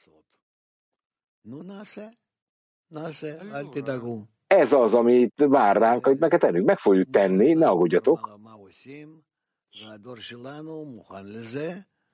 [4.47, 6.65] Ez az, amit vár ránk, hogy meg tennünk.
[6.65, 8.39] Meg fogjuk tenni, ne aggódjatok.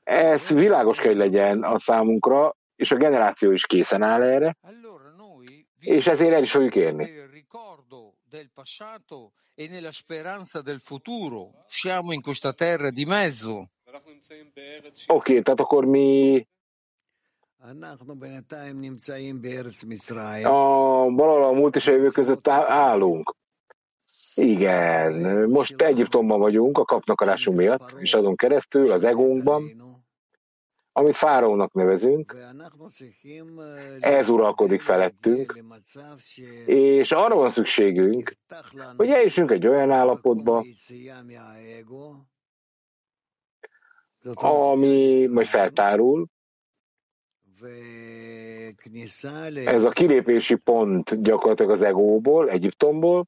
[0.03, 4.57] Ez világos kell, hogy legyen a számunkra, és a generáció is készen áll erre,
[5.79, 7.03] és ezért el is fogjuk érni.
[8.35, 11.65] Del passato e nella speranza del futuro.
[11.69, 13.69] Siamo in questa terra di mezzo.
[15.07, 16.47] Oké, okay, tehát akkor mi
[20.43, 23.35] a valahol a múlt és a jövő között állunk.
[24.35, 25.13] Igen,
[25.49, 29.94] most Egyiptomban vagyunk a kapnakarásunk miatt, és azon keresztül az egónkban,
[30.97, 32.35] amit fárónak nevezünk,
[33.99, 35.59] ez uralkodik felettünk,
[36.65, 38.31] és arra van szükségünk,
[38.97, 40.65] hogy eljussunk egy olyan állapotba,
[44.33, 46.27] ami majd feltárul,
[49.65, 53.27] Ez a kilépési pont gyakorlatilag az egóból, Egyiptomból,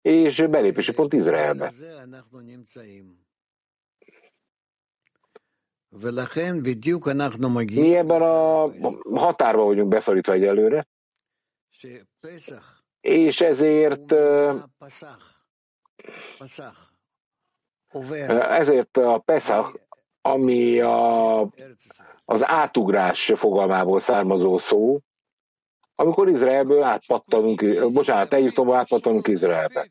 [0.00, 1.72] és belépési pont Izraelbe.
[7.80, 8.70] Mi ebben a
[9.18, 10.86] határban vagyunk beszorítva egyelőre,
[13.00, 14.12] és ezért
[18.48, 19.80] ezért a Pesach,
[20.20, 21.40] ami a,
[22.24, 24.98] az átugrás fogalmából származó szó,
[25.94, 29.88] amikor Izraelből átpattanunk, bocsánat, Egyiptomból átpattanunk Izraelbe.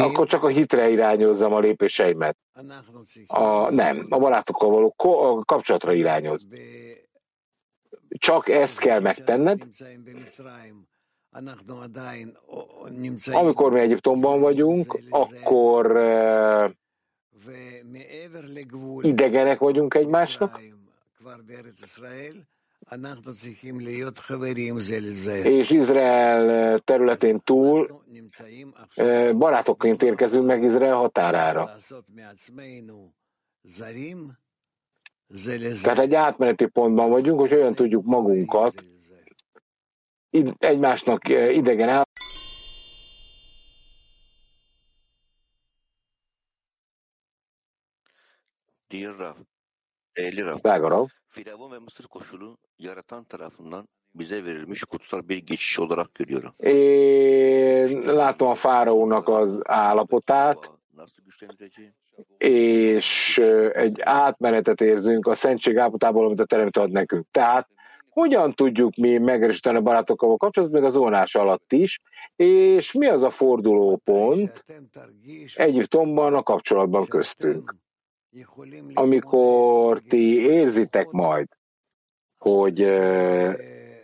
[0.00, 2.36] Akkor csak a hitre irányozzam a lépéseimet.
[3.26, 4.94] A, nem, a barátokkal való
[5.44, 6.46] kapcsolatra irányoz.
[8.08, 9.62] Csak ezt kell megtenned.
[13.32, 16.70] Amikor mi Egyiptomban vagyunk, akkor uh,
[19.00, 20.60] idegenek vagyunk egymásnak,
[25.44, 28.04] és Izrael területén túl
[29.36, 31.76] barátokként érkezünk meg Izrael határára.
[35.82, 38.84] Tehát egy átmeneti pontban vagyunk, hogy olyan tudjuk magunkat
[40.58, 42.04] egymásnak idegen áll.
[50.60, 56.50] Drága Rav, Firavun ve Mısır koşulu yaratan tarafından bize verilmiş kutsal bir geçiş olarak görüyorum.
[56.60, 60.70] Én látom a fáraónak az állapotát,
[62.38, 63.38] és
[63.72, 67.26] egy átmenetet érzünk a szentség állapotából, amit a teremtő ad nekünk.
[67.30, 67.68] Tehát
[68.08, 72.00] hogyan tudjuk mi megerősíteni a barátokkal kapcsolatot, még az ónás alatt is,
[72.36, 74.64] és mi az a fordulópont
[75.54, 77.74] Egyiptomban a kapcsolatban köztünk?
[78.92, 81.48] Amikor ti érzitek majd,
[82.38, 82.98] hogy,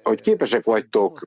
[0.03, 1.22] hogy képesek vagytok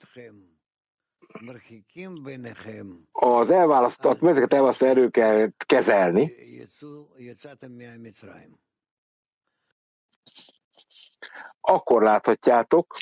[3.11, 6.33] az elválasztott, ezeket elválasztó erőket kezelni,
[11.61, 12.97] akkor láthatjátok,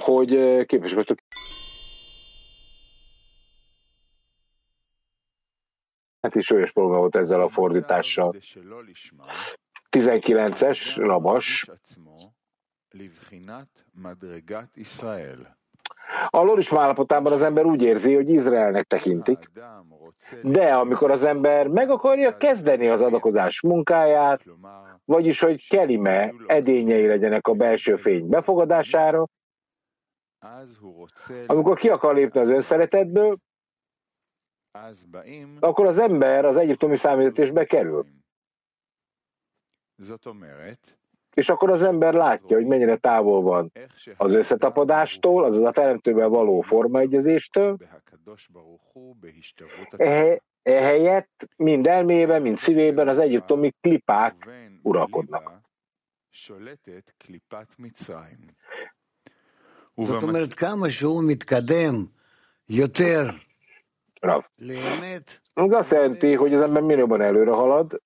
[0.00, 0.28] hogy
[0.66, 1.18] képesek vagytok
[6.26, 8.34] Hát is súlyos probléma volt ezzel a fordítással.
[9.90, 11.66] 19-es, rabas.
[16.28, 19.50] A lorisma állapotában az ember úgy érzi, hogy Izraelnek tekintik,
[20.42, 24.44] de amikor az ember meg akarja kezdeni az adakozás munkáját,
[25.04, 29.26] vagyis hogy kelime edényei legyenek a belső fény befogadására,
[31.46, 33.38] amikor ki akar lépni az önszeretetből,
[35.59, 38.05] akkor az ember az egyiptomi számításba kerül.
[41.33, 43.71] És akkor az ember látja, hogy mennyire távol van
[44.17, 47.77] az összetapadástól, azaz a teremtőben való formaegyezéstől,
[50.61, 54.49] ehelyett mind elmében, mind szívében az egyiptomi klipák
[54.81, 55.61] uralkodnak.
[59.95, 62.11] זאת אומרת, כמה שהוא מתקדם
[62.67, 63.44] יותר
[64.26, 64.44] Rav.
[65.54, 68.02] Ez azt jelenti, hogy az ember minél jobban előre halad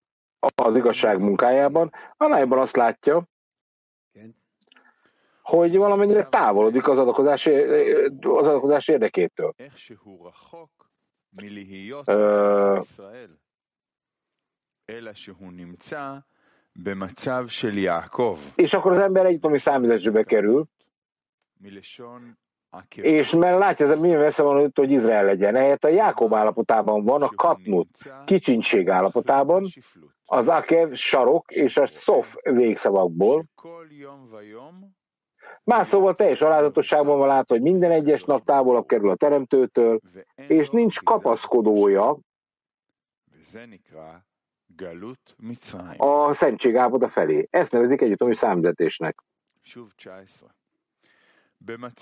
[0.54, 3.28] az igazság munkájában, annál azt látja,
[5.42, 7.46] hogy valamennyire távolodik az adakozás,
[8.20, 9.54] az adakozás érdekétől.
[12.06, 12.78] Ö,
[18.54, 20.64] és akkor az ember egyiptomi számításba kerül,
[22.96, 25.56] és mert látja, ez milyen messze van, hogy Izrael legyen.
[25.56, 27.88] Ehelyett a Jákob állapotában van, a Katnut
[28.24, 29.68] kicsintség állapotában,
[30.24, 33.44] az Akev sarok és a Szof végszavakból.
[35.64, 40.00] Más szóval teljes alázatosságban van látva, hogy minden egyes nap távolabb kerül a teremtőtől,
[40.46, 42.18] és nincs kapaszkodója
[45.96, 47.48] a szentség állapota felé.
[47.50, 49.22] Ezt nevezik egyetemi számüzetésnek.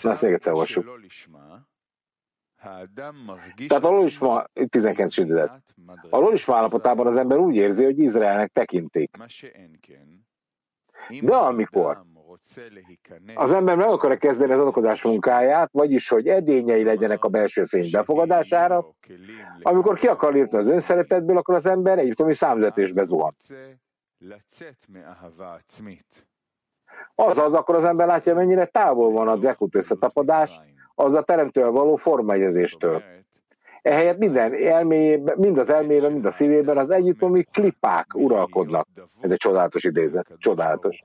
[0.02, 0.84] Ezt még egyszer olvassuk.
[3.68, 5.74] Tehát a lolisma, 19 idézet.
[6.10, 9.16] A lolisma állapotában az ember úgy érzi, hogy Izraelnek tekintik.
[11.22, 12.02] De amikor
[13.34, 17.90] az ember meg akarja kezdeni az adakozás munkáját, vagyis, hogy edényei legyenek a belső fény
[17.90, 18.94] befogadására,
[19.62, 23.36] amikor ki akar lépni az önszeretetből, akkor az ember egyiptomi számüzetésbe zuhan.
[27.20, 30.60] Azaz, akkor az ember látja, mennyire távol van a zekut összetapadás,
[30.94, 33.02] az a teremtővel való formaegyezéstől.
[33.82, 38.88] Ehelyett minden elméjében, mind az elméjében, mind a szívében az egyiptomi klipák uralkodnak.
[39.20, 40.34] Ez egy csodálatos idézet.
[40.38, 41.04] Csodálatos.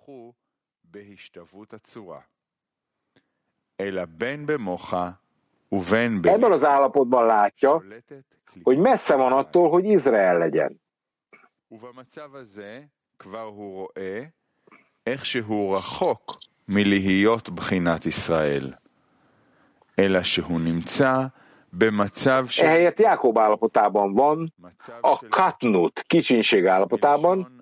[6.34, 7.84] Ebben az állapotban látja,
[8.64, 10.82] hogy messze van attól, hogy Izrael legyen.
[15.08, 16.38] איך שהוא רחוק
[16.68, 18.74] מלהיות בחינת ישראל,
[20.00, 21.26] אלא שהוא נמצא
[21.74, 22.60] במצב ש...
[22.60, 24.54] Ehelyett Jákob állapotában van,
[25.02, 27.62] a katnut kicsinség állapotában,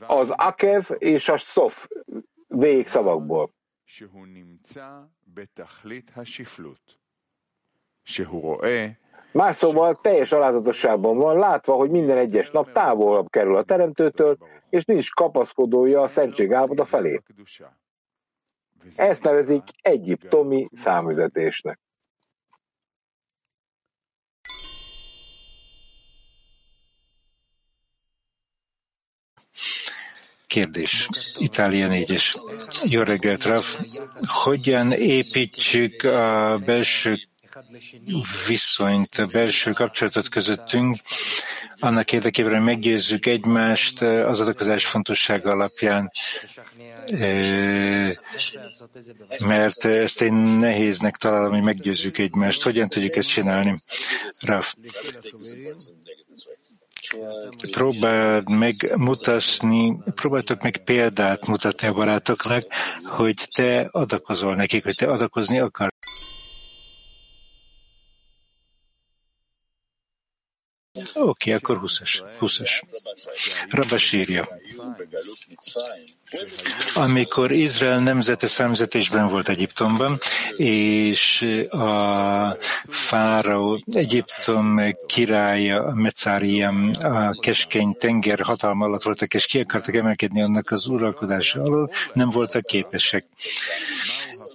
[0.00, 1.86] az akev és a szof
[2.48, 3.50] végszavakból.
[3.86, 4.88] שהוא נמצא
[5.26, 6.98] בתכלית השפלות,
[8.04, 8.88] שהוא רואה
[9.34, 14.36] Más szóval teljes alázatosságban van, látva, hogy minden egyes nap távolabb kerül a teremtőtől,
[14.70, 17.20] és nincs kapaszkodója a szentség állapota felé.
[18.96, 21.80] Ezt nevezik egyiptomi számüzetésnek.
[30.46, 31.08] Kérdés.
[31.38, 32.36] Itália 4-es.
[32.84, 33.80] Jó reggelt, Raf.
[34.44, 37.14] Hogyan építsük a belső
[38.46, 40.96] viszonyt, belső kapcsolatot közöttünk,
[41.78, 46.10] annak érdekében, hogy meggyőzzük egymást az adakozás fontossága alapján,
[49.38, 52.62] mert ezt én nehéznek találom, hogy meggyőzzük egymást.
[52.62, 53.82] Hogyan tudjuk ezt csinálni?
[54.46, 54.74] Raf,
[57.70, 62.66] próbáld megmutatni, próbáltok meg példát mutatni a barátoknak,
[63.04, 65.92] hogy te adakozol nekik, hogy te adakozni akar.
[71.14, 72.22] Oké, akkor 20-as.
[72.40, 72.82] 20-as.
[73.70, 74.48] Rabas írja.
[76.94, 80.18] Amikor Izrael nemzete számzetésben volt Egyiptomban,
[80.56, 82.56] és a
[82.88, 90.70] fáraó, Egyiptom királya, Mecáriam, a keskeny tenger hatalma alatt voltak, és ki akartak emelkedni annak
[90.70, 93.24] az uralkodása alól, nem voltak képesek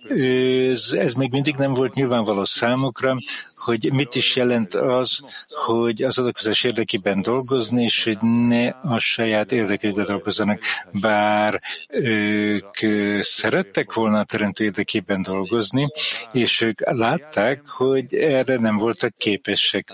[0.10, 3.16] ez, ez még mindig nem volt nyilvánvaló számukra,
[3.56, 5.20] hogy mit is jelent az,
[5.66, 12.78] hogy az adakozás érdekében dolgozni, és hogy ne a saját érdekükben dolgozzanak, bár ők
[13.22, 15.88] szerettek volna a teremtő érdekében dolgozni,
[16.32, 19.88] és ők látták, hogy erre nem voltak képesek.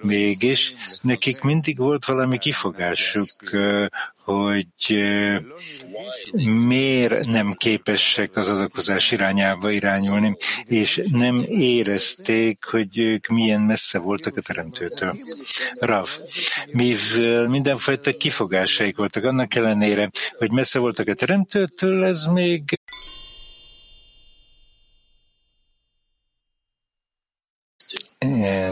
[0.00, 3.30] Mégis nekik mindig volt valami kifogásuk,
[4.24, 4.66] hogy
[6.66, 14.36] miért nem képesek az adakozás irányába irányulni, és nem érezték, hogy ők milyen messze voltak
[14.36, 15.16] a Teremtőtől.
[15.78, 16.08] Rav,
[16.66, 22.80] mivel mindenfajta kifogásaik voltak, annak ellenére, hogy messze voltak a Teremtőtől, ez még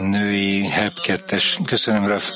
[0.01, 2.31] női HEP 2 Köszönöm, Raf.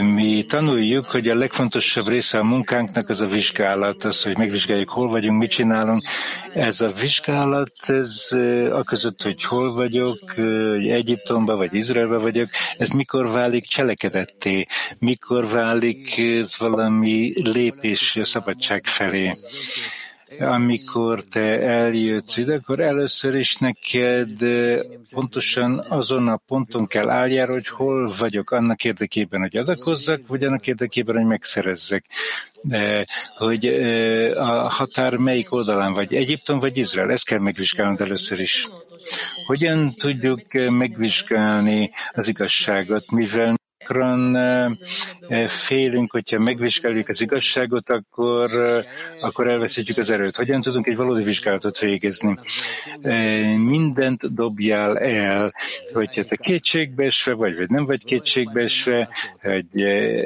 [0.00, 5.08] Mi tanuljuk, hogy a legfontosabb része a munkánknak az a vizsgálat, az, hogy megvizsgáljuk, hol
[5.08, 6.02] vagyunk, mit csinálunk.
[6.54, 8.28] Ez a vizsgálat, ez
[8.72, 14.66] a között, hogy hol vagyok, hogy Egyiptomban vagy Izraelben vagyok, ez mikor válik cselekedetté,
[14.98, 19.36] mikor válik ez valami lépés a szabadság felé
[20.40, 24.30] amikor te eljössz ide, akkor először is neked
[25.10, 30.66] pontosan azon a ponton kell álljál, hogy hol vagyok annak érdekében, hogy adakozzak, vagy annak
[30.66, 32.04] érdekében, hogy megszerezzek.
[33.36, 33.66] Hogy
[34.36, 38.68] a határ melyik oldalán vagy, Egyiptom vagy Izrael, ezt kell megvizsgálnod először is.
[39.46, 43.59] Hogyan tudjuk megvizsgálni az igazságot, mivel
[43.90, 44.78] gyakran
[45.46, 48.50] félünk, hogyha megvizsgáljuk az igazságot, akkor,
[49.20, 50.36] akkor elveszítjük az erőt.
[50.36, 52.34] Hogyan tudunk egy valódi vizsgálatot végezni?
[53.56, 55.52] Mindent dobjál el,
[55.92, 59.08] hogyha te kétségbeesve vagy, vagy nem vagy kétségbeesve,
[59.42, 59.74] hogy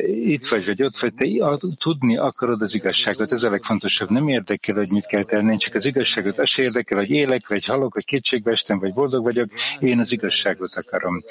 [0.07, 3.33] itt vagy, vagy ott vagy, te tudni akarod az igazságot.
[3.33, 4.11] Ez a legfontosabb.
[4.11, 6.39] Nem érdekel, hogy mit kell tenni, csak az igazságot.
[6.39, 9.51] Az érdekel, hogy élek, vagy halok, vagy kétségbeestem, vagy boldog vagyok.
[9.81, 11.25] Én az igazságot akarom.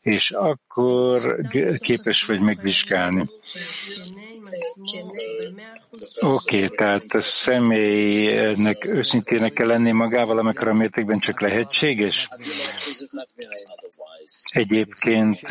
[0.00, 1.36] És akkor
[1.76, 3.30] képes vagy megvizsgálni.
[6.20, 12.28] Oké, okay, tehát a személynek őszintének kell lenni magával, amikor a mértékben csak lehetséges.
[14.52, 15.48] Egyébként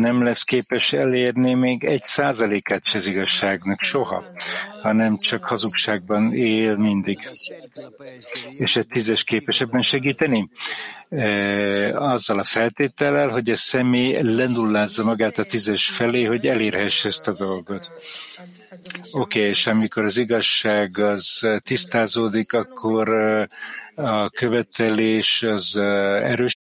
[0.00, 4.24] nem lesz képes elérni még egy százalékát se az igazságnak soha,
[4.82, 7.18] hanem csak hazugságban él mindig.
[8.50, 10.50] És egy tízes képes ebben segíteni?
[11.94, 17.32] Azzal a feltétellel, hogy a személy lenullázza magát a tízes felé, hogy elérhesse ezt a
[17.32, 17.92] dolgot.
[19.12, 23.08] Oké, okay, és amikor az igazság az tisztázódik, akkor
[23.94, 26.56] a követelés az erős.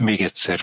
[0.00, 0.60] Még egyszer.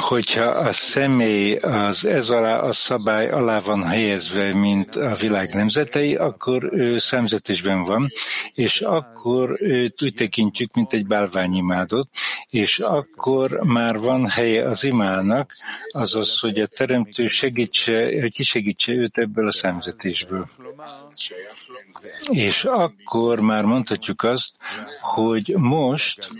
[0.00, 6.14] Hogyha a személy az ez alá a szabály alá van helyezve, mint a világ nemzetei,
[6.14, 8.08] akkor ő szemzetésben van,
[8.54, 12.08] és akkor őt úgy tekintjük, mint egy bálványimádot,
[12.50, 15.52] és akkor már van helye az imának,
[15.88, 20.48] azaz, hogy a teremtő segítse, hogy kisegítse őt ebből a szemzetésből.
[22.30, 24.52] És akkor már mondhatjuk azt,
[25.00, 26.30] hogy most,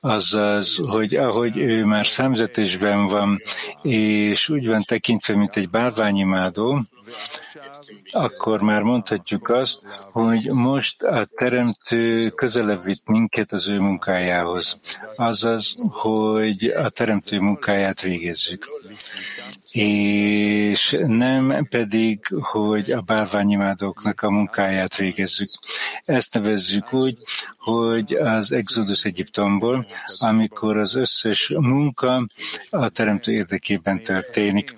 [0.00, 3.42] azaz, hogy ahogy ő már szemzetésben van,
[3.82, 6.82] és úgy van tekintve, mint egy bálványimádó,
[8.12, 9.80] akkor már mondhatjuk azt,
[10.12, 14.80] hogy most a Teremtő közelebb vitt minket az ő munkájához.
[15.16, 18.68] Azaz, hogy a Teremtő munkáját végezzük
[19.74, 25.48] és nem pedig, hogy a bálványimádóknak a munkáját végezzük.
[26.04, 27.18] Ezt nevezzük úgy,
[27.58, 29.86] hogy az Exodus Egyiptomból,
[30.18, 32.26] amikor az összes munka
[32.70, 34.76] a teremtő érdekében történik.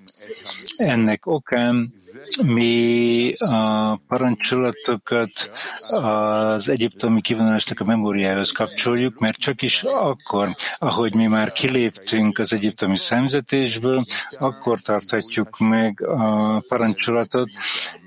[0.76, 1.94] Ennek okán
[2.42, 5.50] mi a parancsolatokat
[5.90, 12.52] az egyiptomi kivonulásnak a memóriához kapcsoljuk, mert csak is akkor, ahogy mi már kiléptünk az
[12.52, 14.04] egyiptomi szemzetésből,
[14.38, 17.50] akkor tarthatjuk meg a parancsolatot,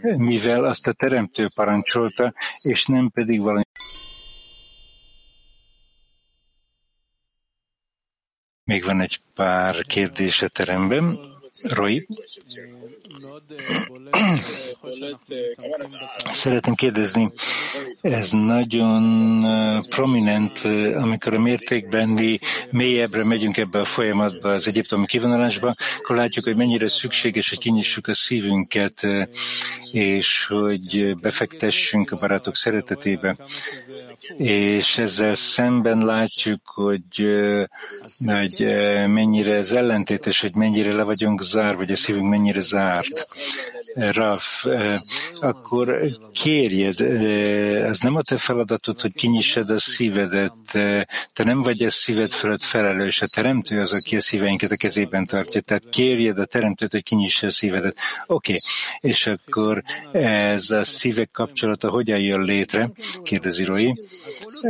[0.02, 3.64] mivel azt a teremtő parancsolta, és nem pedig valami
[8.70, 11.18] Még van egy pár kérdés a teremben.
[11.64, 12.08] Roy?
[16.26, 17.32] Szeretném kérdezni,
[18.02, 19.44] ez nagyon
[19.90, 20.60] prominent,
[20.96, 22.40] amikor a mértékben mi
[22.70, 28.08] mélyebbre megyünk ebbe a folyamatba, az egyiptomi kivonulásba, akkor látjuk, hogy mennyire szükséges, hogy kinyissuk
[28.08, 29.08] a szívünket,
[29.92, 33.36] és hogy befektessünk a barátok szeretetébe.
[34.38, 37.30] És ezzel szemben látjuk, hogy,
[38.26, 38.66] hogy
[39.08, 42.60] mennyire ez ellentétes, hogy mennyire le vagyunk zár, vagy a szívünk mennyire
[43.12, 43.28] нужд.
[44.00, 44.66] Raf,
[45.40, 46.00] akkor
[46.34, 47.02] kérjed,
[47.90, 50.54] ez nem a te feladatod, hogy kinyissad a szívedet,
[51.34, 55.26] te nem vagy a szíved fölött felelős, a teremtő az, aki a szíveinket a kezében
[55.26, 57.98] tartja, tehát kérjed a teremtőt, hogy kinyissa a szívedet.
[58.26, 59.10] Oké, okay.
[59.12, 62.92] és akkor ez a szívek kapcsolata hogyan jön létre?
[63.24, 63.94] Kérdezi Roy.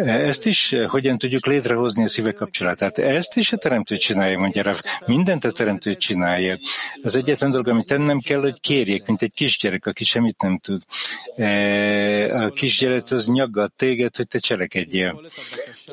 [0.06, 2.98] Ezt is hogyan tudjuk létrehozni a szívek kapcsolatát?
[2.98, 4.82] Ezt is a teremtő csinálja, mondja Raf.
[5.06, 6.60] Mindent a teremtő csinálja.
[7.04, 10.82] Az egyetlen dolog, amit tennem kell, hogy kérjek, mint egy kisgyerek, aki semmit nem tud.
[11.36, 15.22] E, a kisgyerek az nyaggat téged, hogy te cselekedjél.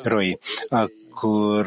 [0.02, 1.66] Roy, akkor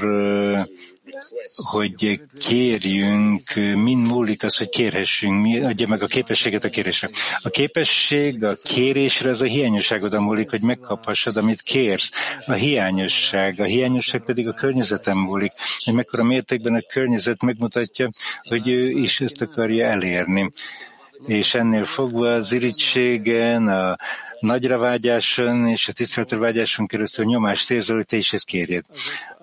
[1.53, 7.09] hogy kérjünk, mind múlik az, hogy kérhessünk, mi adja meg a képességet a kérésre.
[7.41, 12.11] A képesség a kérésre az a hiányosságodon múlik, hogy megkaphassad, amit kérsz.
[12.45, 15.51] A hiányosság, a hiányosság pedig a környezetem múlik,
[15.83, 18.09] hogy mekkora mértékben a környezet megmutatja,
[18.41, 20.51] hogy ő is ezt akarja elérni
[21.27, 23.97] és ennél fogva az irítségen, a
[24.39, 28.85] nagyra vágyáson és a tiszteletre vágyáson keresztül nyomást érzel, hogy te is ezt kérjed.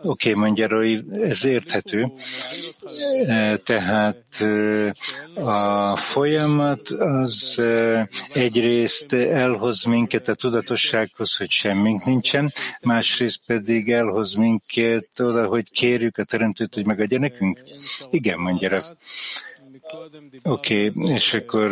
[0.03, 2.13] Oké, okay, mondja Roy, ez érthető.
[3.27, 4.95] E, tehát e,
[5.45, 14.35] a folyamat az e, egyrészt elhoz minket a tudatossághoz, hogy semmink nincsen, másrészt pedig elhoz
[14.35, 17.61] minket oda, hogy kérjük a teremtőt, hogy megadja nekünk?
[18.11, 18.81] Igen, mondja Roy.
[20.43, 21.69] Oké, okay, és akkor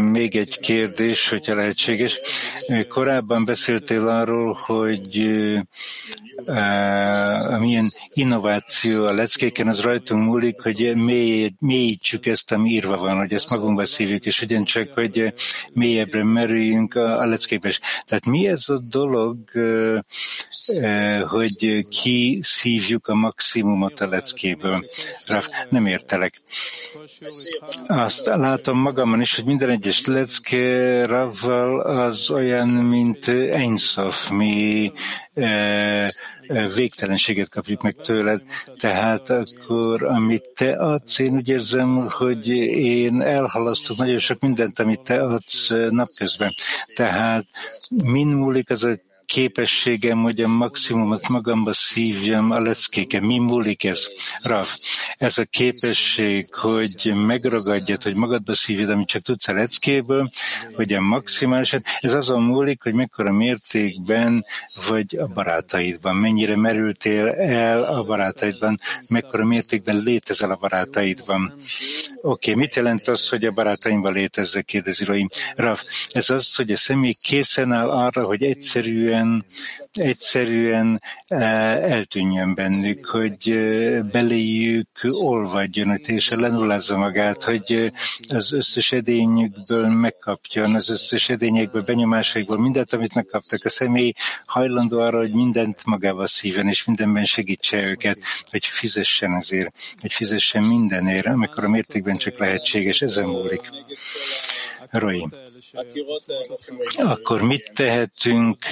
[0.00, 2.20] még egy kérdés, hogyha lehetséges.
[2.88, 5.18] Korábban beszéltél arról, hogy
[6.44, 13.16] uh, milyen innováció a leckéken, az rajtunk múlik, hogy mély, mélyítsük ezt, ami írva van,
[13.16, 15.34] hogy ezt magunkba szívjuk, és ugyancsak, hogy
[15.72, 17.78] mélyebbre merüljünk a, a leckébe.
[18.04, 19.98] Tehát mi ez a dolog, uh,
[20.68, 24.86] uh, hogy ki szívjuk a maximumot a leckéből?
[25.26, 26.40] Raf, nem értelek.
[27.86, 34.92] Azt látom magamon is, hogy minden egyes lecke Ravval az olyan, mint Einsof, mi
[35.34, 36.12] e,
[36.74, 38.42] végtelenséget kapjuk meg tőled.
[38.78, 42.48] Tehát akkor, amit te adsz, én úgy érzem, hogy
[42.78, 46.50] én elhalasztok nagyon sok mindent, amit te adsz napközben.
[46.94, 47.46] Tehát
[48.04, 53.22] mind múlik az a képességem, hogy a maximumot magamba szívjam a leckéken.
[53.22, 54.06] Mi múlik ez?
[54.42, 54.76] Raf,
[55.18, 60.30] ez a képesség, hogy megragadjad, hogy magadba szívjad, amit csak tudsz a leckéből,
[60.74, 64.44] hogy a maximálisan, ez azon múlik, hogy mekkora mértékben
[64.88, 71.54] vagy a barátaidban, mennyire merültél el a barátaidban, mekkora mértékben létezel a barátaidban.
[72.22, 75.28] Oké, okay, mit jelent az, hogy a barátaimban létezzek, kérdezi Roim.
[75.54, 79.44] Raf, ez az, hogy a személy készen áll arra, hogy egyszerűen egyszerűen,
[79.92, 81.00] egyszerűen
[81.82, 83.54] eltűnjön bennük, hogy
[84.12, 87.92] beléjük olvadjon, hogy teljesen lenullázza magát, hogy
[88.28, 93.64] az összes edényükből megkapjon, az összes edényekből, benyomásaikból mindent, amit megkaptak.
[93.64, 94.12] A személy
[94.44, 98.18] hajlandó arra, hogy mindent magával szíven, és mindenben segítse őket,
[98.50, 103.70] hogy fizessen azért, hogy fizessen mindenért, amikor a mértékben csak lehetséges, ezen múlik.
[104.90, 105.26] Roy.
[106.96, 108.64] Akkor mit tehetünk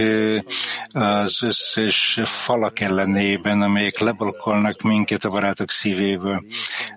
[0.93, 6.45] az összes falak ellenében, amelyek leblokkolnak minket a barátok szívéből?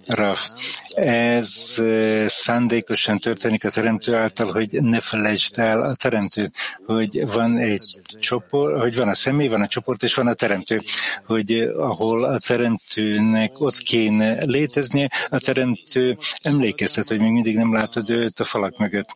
[0.06, 0.48] Raf,
[0.96, 1.82] ez
[2.26, 8.80] szándékosan történik a teremtő által, hogy ne felejtsd el a teremtőt, hogy van egy csoport,
[8.80, 10.82] hogy van a személy, van a csoport, és van a teremtő,
[11.26, 18.10] hogy ahol a teremtőnek ott kéne léteznie, a teremtő emlékeztet, hogy még mindig nem látod
[18.10, 19.10] őt a falak mögött.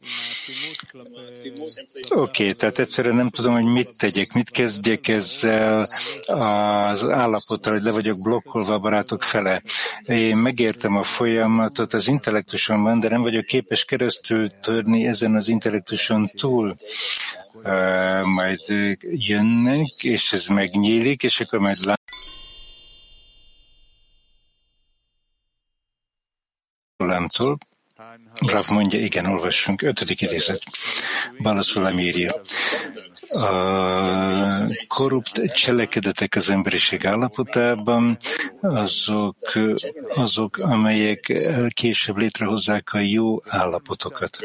[2.10, 5.88] Oké, okay, tehát egyszerűen nem tudom, hogy mit tegyek, mit kezdjek ezzel
[6.26, 9.64] az állapottal, hogy le vagyok blokkolva a barátok fele.
[10.06, 16.28] Én megértem a folyamatot az intellektusomban, de nem vagyok képes keresztül törni ezen az intellektuson
[16.28, 16.76] túl.
[17.54, 18.62] Uh, majd
[19.02, 21.78] jönnek, és ez megnyílik, és akkor majd
[26.98, 27.58] lámtól
[28.48, 29.82] Rav mondja, igen, olvassunk.
[29.82, 30.62] Ötödik idézet.
[31.42, 32.42] Balaszul írja.
[33.28, 34.52] A
[34.88, 38.18] korrupt cselekedetek az emberiség állapotában
[38.62, 39.38] azok,
[40.16, 41.34] azok, amelyek
[41.74, 44.38] később létrehozzák a jó állapotokat.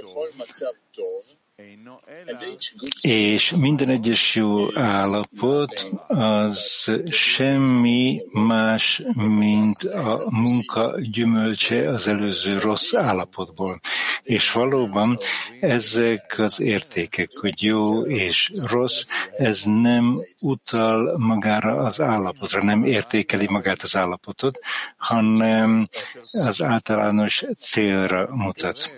[3.01, 12.95] És minden egyes jó állapot az semmi más, mint a munka gyümölcse az előző rossz
[12.95, 13.81] állapotból.
[14.23, 15.17] És valóban
[15.61, 19.03] ezek az értékek, hogy jó és rossz,
[19.37, 24.59] ez nem utal magára az állapotra, nem értékeli magát az állapotot,
[24.97, 25.89] hanem
[26.33, 28.93] az általános célra mutat.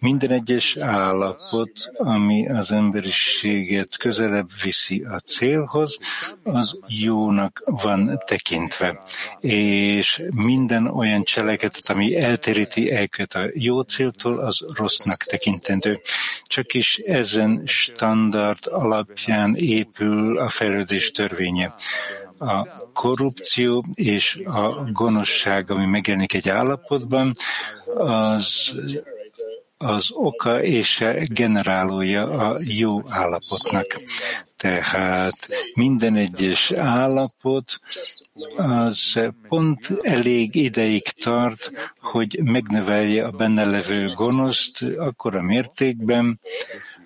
[0.00, 5.98] Minden egyes állapot, ami az emberiséget közelebb viszi a célhoz,
[6.42, 9.02] az jónak van tekintve.
[9.40, 16.00] És minden olyan cselekedet, ami eltéríti elköt a jó céltól, az rossznak tekintendő.
[16.42, 21.74] Csak is ezen standard alapján épül a fejlődés törvénye
[22.38, 27.32] a korrupció és a gonoszság, ami megjelenik egy állapotban,
[27.96, 28.74] az
[29.84, 34.00] az oka és generálója a jó állapotnak.
[34.56, 37.80] Tehát minden egyes állapot
[38.56, 41.70] az pont elég ideig tart,
[42.00, 46.40] hogy megnövelje a benne levő gonoszt akkor a mértékben,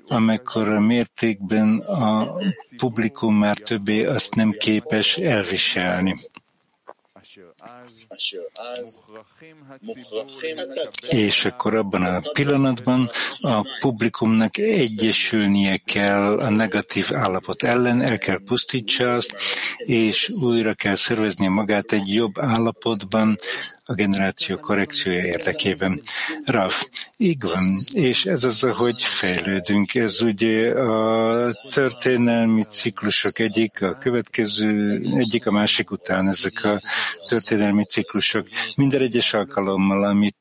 [0.06, 2.36] amikor a mértékben a
[2.76, 6.16] publikum már többé azt nem képes elviselni.
[11.08, 13.10] És akkor abban a pillanatban
[13.40, 19.34] a publikumnak egyesülnie kell a negatív állapot ellen, el kell pusztítsa azt,
[19.76, 23.36] és újra kell szervezni magát egy jobb állapotban,
[23.90, 26.00] a generáció korrekciója érdekében.
[26.44, 29.94] Raf, így van, és ez az, hogy fejlődünk.
[29.94, 36.80] Ez ugye a történelmi ciklusok egyik, a következő, egyik a másik után ezek a
[37.28, 38.46] történelmi ciklusok.
[38.74, 40.36] Minden egyes alkalommal, amit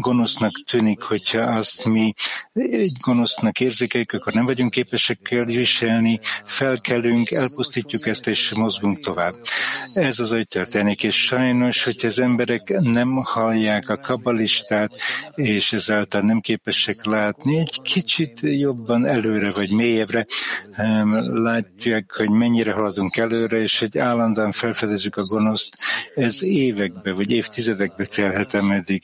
[0.00, 2.14] gonosznak tűnik, hogyha azt mi
[2.52, 9.34] egy gonosznak érzékeljük, akkor nem vagyunk képesek elviselni, felkelünk, elpusztítjuk ezt, és mozgunk tovább.
[9.94, 14.96] Ez az, hogy történik, és sajnos, hogy az emberek nem hallják a kabalistát,
[15.34, 20.26] és ezáltal nem képesek látni egy kicsit jobban előre, vagy mélyebbre,
[21.32, 25.76] látják, hogy mennyire haladunk előre, és hogy állandóan felfedezzük a gonoszt,
[26.14, 29.02] ez évekbe, vagy évtizedekbe telhet, ameddig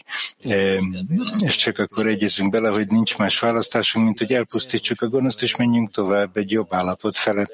[1.40, 5.56] és csak akkor egyezünk bele, hogy nincs más választásunk, mint hogy elpusztítsuk a gonoszt, és
[5.56, 7.48] menjünk tovább egy jobb állapot fele,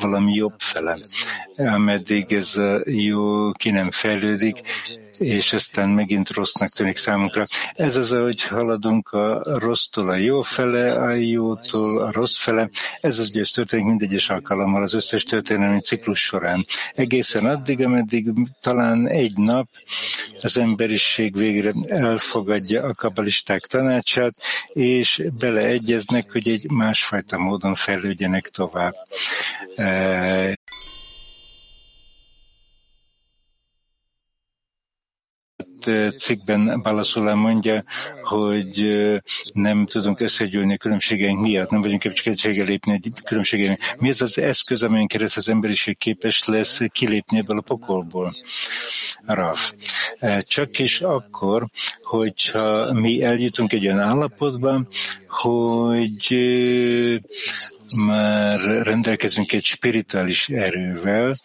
[0.00, 0.98] valami jobb fele.
[1.56, 4.60] Ameddig ez a jó ki nem fejlődik,
[5.18, 7.44] és aztán megint rossznak tűnik számunkra.
[7.72, 12.68] Ez az, ahogy haladunk a rossztól a jó fele, a jótól a rossz fele.
[13.00, 16.66] Ez az, hogy ez történik mindegyes alkalommal az összes történelmi ciklus során.
[16.94, 19.68] Egészen addig, ameddig talán egy nap
[20.40, 24.34] az emberiség végre elfogadja a kabalisták tanácsát,
[24.72, 28.94] és beleegyeznek, hogy egy másfajta módon fejlődjenek tovább.
[36.16, 37.84] Cikkben Balaszulá mondja,
[38.22, 38.86] hogy
[39.52, 43.78] nem tudunk összegyűlni a különbségeink miatt, nem vagyunk képesek lépni a különbségeink.
[43.98, 48.34] Mi ez az eszköz, amelyen keresztül az emberiség képes lesz kilépni ebből a pokolból?
[49.26, 49.72] Raf.
[50.40, 51.66] Csak is akkor,
[52.02, 54.86] hogyha mi eljutunk egy olyan állapotba,
[55.28, 56.38] hogy
[58.06, 61.36] már rendelkezünk egy spirituális erővel,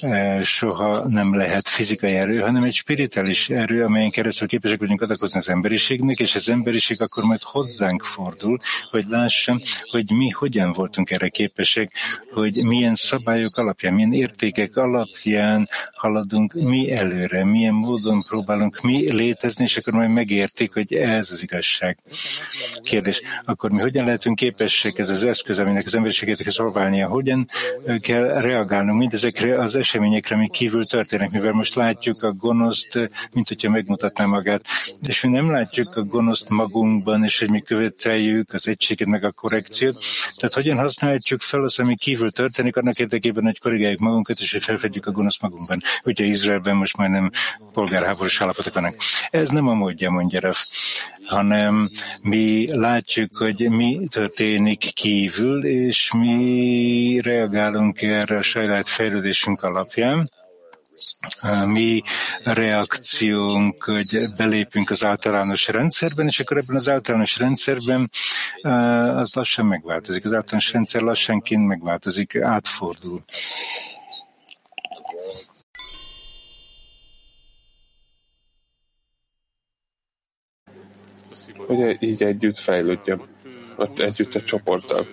[0.00, 5.38] e, soha nem lehet fizikai erő, hanem egy spirituális erő, amelyen keresztül képesek vagyunk adakozni
[5.38, 8.58] az emberiségnek, és az emberiség akkor majd hozzánk fordul,
[8.90, 9.60] hogy lássam,
[9.90, 11.92] hogy mi hogyan voltunk erre képesek,
[12.32, 19.64] hogy milyen szabályok alapján, milyen értékek alapján haladunk mi előre, milyen módon próbálunk mi létezni,
[19.64, 21.98] és akkor majd megértik, hogy ez az igazság.
[22.82, 27.50] Kérdés, akkor mi hogyan lehetünk képesek, ez az eszköz, aminek az emberiséget kell szolgálnia, hogyan
[27.98, 33.70] kell reagálnunk mindezekre az eseményekre, amik kívül történnek, mivel most látjuk a gonoszt, mint hogyha
[33.70, 34.64] megmutatná magát,
[35.06, 39.32] és mi nem látjuk a gonoszt magunkban, és hogy mi követeljük az egységet, meg a
[39.32, 40.04] korrekciót.
[40.36, 44.62] Tehát hogyan használhatjuk fel azt, ami kívül történik, annak érdekében, hogy korrigáljuk magunkat, és hogy
[44.62, 45.80] felfedjük a gonoszt magunkban.
[46.04, 47.30] Ugye Izraelben most majdnem
[47.72, 48.94] polgárháborús állapotok vannak.
[49.30, 50.66] Ez nem a módja, mondja Raf
[51.26, 51.88] hanem
[52.20, 60.30] mi látjuk, hogy mi történik kívül, és mi reagálunk erre a saját fejlődésünk alapján.
[61.64, 62.02] Mi
[62.42, 68.10] reakciónk, hogy belépünk az általános rendszerben, és akkor ebben az általános rendszerben
[69.16, 70.24] az lassan megváltozik.
[70.24, 73.24] Az általános rendszer lassanként megváltozik, átfordul.
[81.66, 83.22] Hogy így együtt fejlődjön,
[83.96, 85.06] együtt a csoporttal.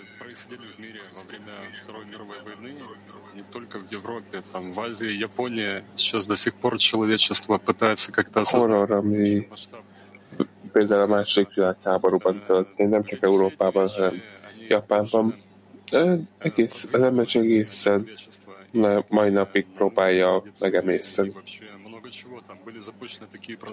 [8.50, 9.48] Horror, ami
[10.72, 14.22] például a második világháborúban történt, nem csak Európában, hanem
[14.68, 15.36] Japánban.
[16.38, 18.10] Egész, az emberiség egészen
[19.08, 21.34] mai napig próbálja megemészteni.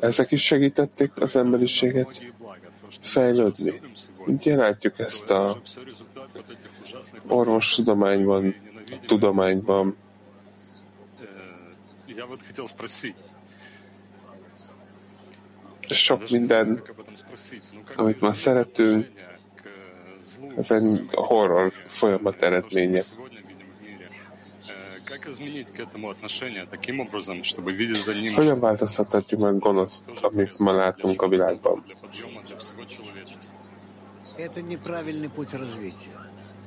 [0.00, 2.32] Ezek is segítették az emberiséget
[3.00, 3.80] fejlődni.
[4.26, 5.60] Ugye látjuk ezt a
[7.26, 8.54] orvostudományban,
[8.90, 9.96] a tudományban.
[15.88, 16.82] Sok minden,
[17.96, 19.06] amit már szeretünk,
[20.56, 23.02] ez egy horror folyamat eredménye.
[28.34, 31.84] Hogyan változtathatjuk meg gonoszt, amit ma látunk a világban?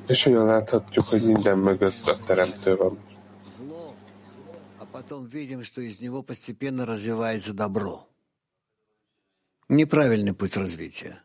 [0.08, 2.98] És hogyan láthatjuk, hogy minden mögött a teremtő van?
[9.68, 11.24] Неправильный путь развития.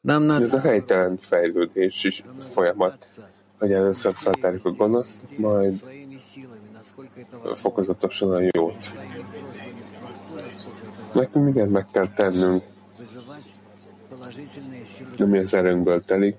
[0.00, 0.44] Нам надо...
[0.44, 3.08] Ez a helytelen fejlődés is folyamat,
[3.58, 5.84] hogy először feltárjuk a gonoszt, majd
[7.54, 8.92] fokozatosan a jót.
[11.12, 12.62] Nekünk mindent meg kell tennünk,
[15.18, 16.36] ami az erőnkből telik,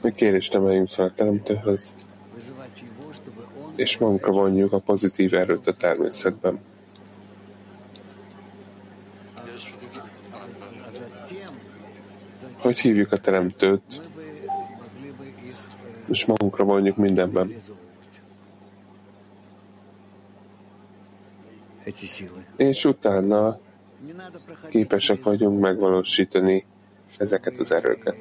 [0.00, 1.94] hogy kérést emeljünk fel a Teremtőhöz,
[3.74, 6.60] és magunkra vonjuk a pozitív erőt a természetben.
[12.58, 14.00] Hogy hívjuk a Teremtőt,
[16.08, 17.54] és magunkra vonjuk mindenben.
[22.56, 23.58] És utána
[24.68, 26.64] képesek vagyunk megvalósítani
[27.16, 28.16] ezeket az erőket.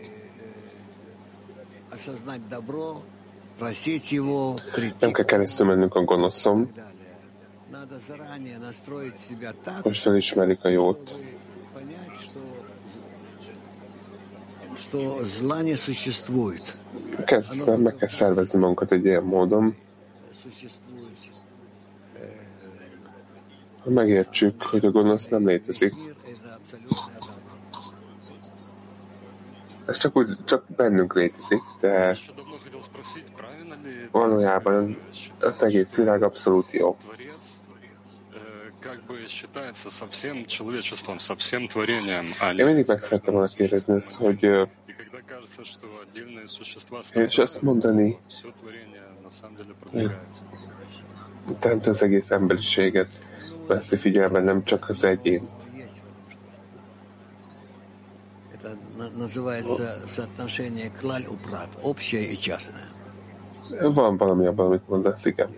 [5.00, 6.72] Nem kell keresztül mennünk a gonoszom,
[9.84, 11.20] most ismerik a jót.
[17.26, 19.76] Kezdve meg kell szervezni magunkat egy ilyen módon,
[23.84, 25.94] hogy megértsük, hogy a gonosz nem létezik.
[29.86, 32.18] Ez csak úgy, csak bennünk létezik, de
[34.12, 34.98] valójában
[35.40, 36.98] az egész világ abszolút jó.
[42.58, 44.50] Én mindig meg szerettem volna kérdezni ezt, hogy
[47.14, 48.18] és azt mondani,
[49.92, 53.08] hogy az egész emberiséget
[53.70, 55.42] veszi figyelme nem csak az egyén.
[63.80, 65.50] Van valami abban, amit mondasz, igen.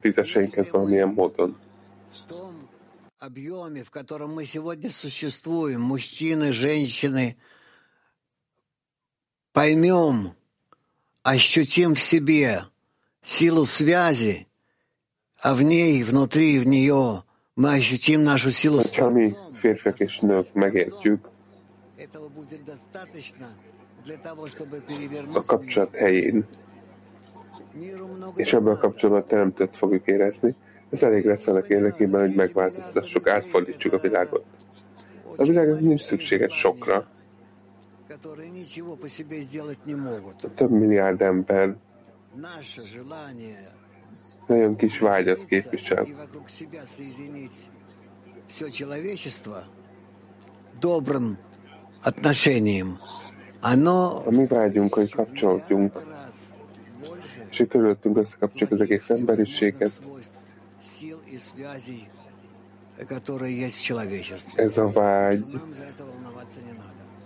[0.00, 1.56] Tízeseinkhez valamilyen módon.
[3.24, 7.38] объеме, в котором мы сегодня существуем, мужчины, женщины,
[9.53, 10.33] поймем,
[11.23, 12.63] ощутим в себе
[13.23, 14.47] силу связи,
[15.41, 17.23] а в ней, внутри, в нее
[17.55, 21.29] мы ощутим нашу силу Hogyha mi férfiak és nők megértjük
[21.97, 23.47] Этого будет достаточно
[24.05, 26.47] для того, чтобы перевернуть a kapcsolat helyén,
[28.35, 30.55] és ebben a kapcsolatban teremtőt fogjuk érezni,
[30.89, 34.45] ez elég lesz annak érdekében, hogy megváltoztassuk, átfordítsuk a világot.
[35.35, 37.07] A világnak nincs szüksége sokra.
[38.14, 40.36] которые ничего по себе сделать не могут.
[40.54, 41.76] Több milliárd ember
[42.36, 43.58] Наше желание
[44.48, 46.04] nagyon kis vágyat képvisel.
[46.06, 47.68] и вокруг себя соединить
[48.46, 49.64] все человечество
[50.80, 51.38] добрым
[52.02, 52.98] отношением,
[53.60, 55.92] оно A mi vágyunk, hogy kapcsolódjunk,
[57.50, 60.00] és hogy körülöttünk összekapcsoljuk az egész emberiséget,
[60.98, 62.08] сил и связей,
[63.08, 64.62] которые есть в человечестве.
[64.64, 65.44] ez a vágy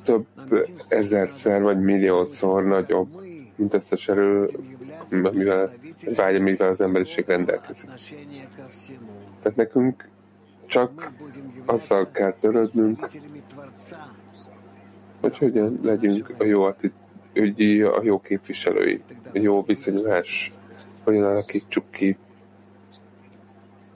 [0.09, 0.26] több
[0.88, 3.09] ezerszer vagy milliószor nagyobb,
[3.56, 4.50] mint összes erő,
[5.22, 5.70] amivel,
[6.16, 7.90] vágy, amivel az emberiség rendelkezik.
[9.42, 10.09] Tehát nekünk
[10.66, 11.12] csak
[11.64, 13.09] azzal kell törődnünk,
[15.20, 19.02] hogy hogyan legyünk a jó attitűdjé, a jó képviselői,
[19.34, 20.52] a jó viszonyulás,
[21.04, 22.16] hogyan alakítsuk ki,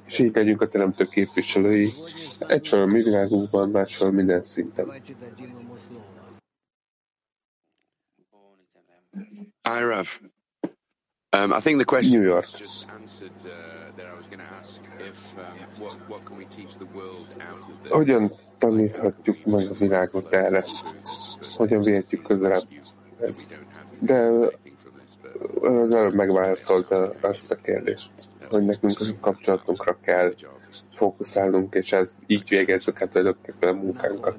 [0.07, 1.93] és így legyünk a teremtő képviselői,
[2.39, 4.93] egyfelől mi világunkban, másfelől minden szinten.
[9.65, 10.09] Hi, Rav.
[11.33, 12.47] Um, I think the question New York.
[12.59, 14.13] just answered uh, there.
[14.13, 17.63] I was going to ask if um, what what can we teach the world out
[17.71, 17.93] of this?
[17.93, 20.63] Hogyan taníthatjuk meg a világot erre?
[21.57, 22.63] Hogyan vihetjük közelebb
[23.21, 23.61] ezt?
[24.01, 24.31] De
[25.61, 28.11] az előbb megválaszolta azt a kérdést,
[28.51, 30.35] hogy nekünk a kapcsolatunkra kell
[30.95, 34.37] fókuszálnunk, és ez így végezzük el tulajdonképpen a munkánkat.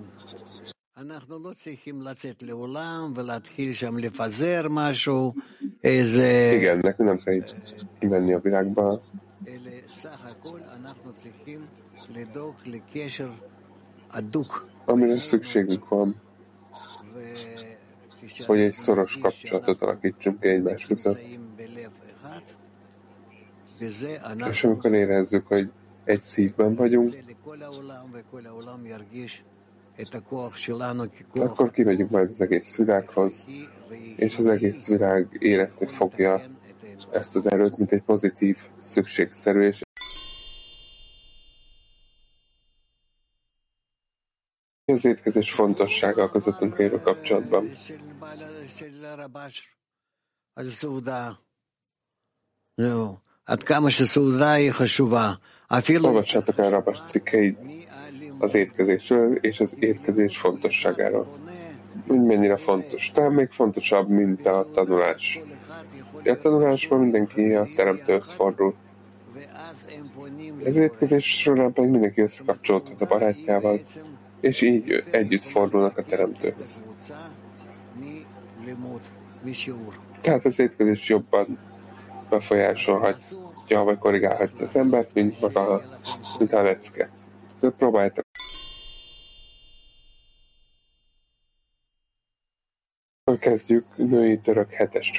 [6.56, 7.56] Igen, nekünk nem kell itt
[8.00, 9.02] menni a világba.
[14.86, 16.22] Amire szükségünk van,
[18.46, 21.20] hogy egy szoros kapcsolatot alakítsunk ki egymás között.
[24.50, 25.70] És amikor érezzük, hogy
[26.04, 27.16] egy szívben vagyunk,
[31.34, 33.46] akkor kimegyünk majd az egész világhoz,
[34.16, 36.42] és az egész világ érezni fogja
[37.12, 39.82] ezt az erőt, mint egy pozitív, szükségszerű és
[44.86, 47.70] az étkezés fontossága közöttünk lévő kapcsolatban.
[56.06, 57.58] Olvassátok el Rabás cikkeit,
[58.44, 61.28] az étkezésről és az étkezés fontosságáról.
[62.08, 63.12] Úgy mennyire fontos.
[63.14, 65.40] Talán még fontosabb, mint a tanulás.
[66.26, 68.76] A tanulásban mindenki a teremtőhöz fordul.
[70.66, 73.80] Az étkezés során pedig mindenki összekapcsolódhat a barátjával,
[74.40, 76.84] és így együtt fordulnak a teremtőhöz.
[80.22, 81.60] Tehát az étkezés jobban
[82.30, 85.82] befolyásolhatja, vagy korrigálhatja az embert, mint maga,
[86.40, 87.10] mint a lecke.
[87.60, 88.26] De próbáltak
[93.34, 95.12] Akkor kezdjük női török hetes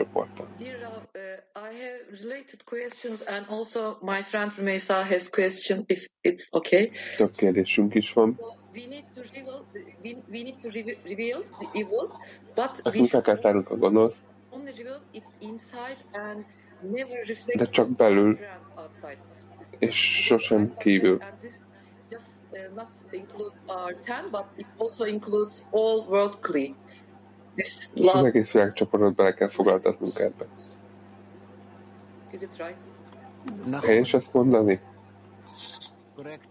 [0.80, 6.46] Rav, uh, I have related questions and also my friend Rumeysa has question if it's
[6.50, 6.90] okay.
[7.16, 8.38] Több kérdésünk is van.
[8.74, 9.66] We need to reveal,
[10.04, 12.08] we, we need to reve- reveal the evil,
[12.54, 13.00] but we
[13.70, 14.16] a gonosz,
[14.50, 16.44] only reveal it inside and
[16.80, 18.38] never reflect de csak belül,
[19.78, 21.18] és sosem kívül.
[21.20, 21.52] And this
[22.10, 26.74] just uh, not include our ten, but it also includes all worldly.
[27.54, 30.46] This az egész világcsoportot bele kell fogaltatnunk ebbe.
[32.34, 33.84] is it right?
[33.84, 34.80] Helyes ezt mondani?
[36.16, 36.48] Korrekt.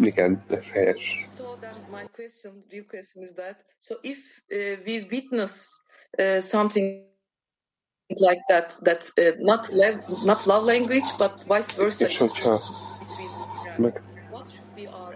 [0.00, 1.26] Igen, ez helyes.
[1.36, 4.18] So then my question, real question is that, so if
[4.50, 5.80] uh, we witness
[6.18, 7.04] uh, something
[8.08, 12.60] like that, that uh, not love, not love language, but vice versa, És hogyha
[13.76, 14.02] meg,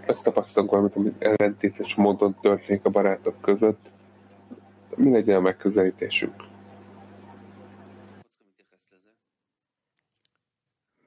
[0.00, 3.90] our megtapasztalunk valamit, amit ellentétes módon történik a barátok között,
[4.96, 6.34] mi legyen a megközelítésünk?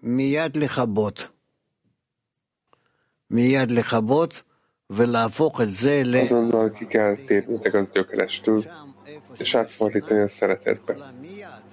[0.01, 1.33] מיד לכבות.
[3.29, 4.43] מיד לכבות
[4.89, 6.15] ולהפוך את זה ל...
[6.15, 8.63] Azonnal ki kell térnetek az gyökerestől,
[9.37, 10.97] és átfordítani a szeretetbe.
[11.21, 11.63] מיד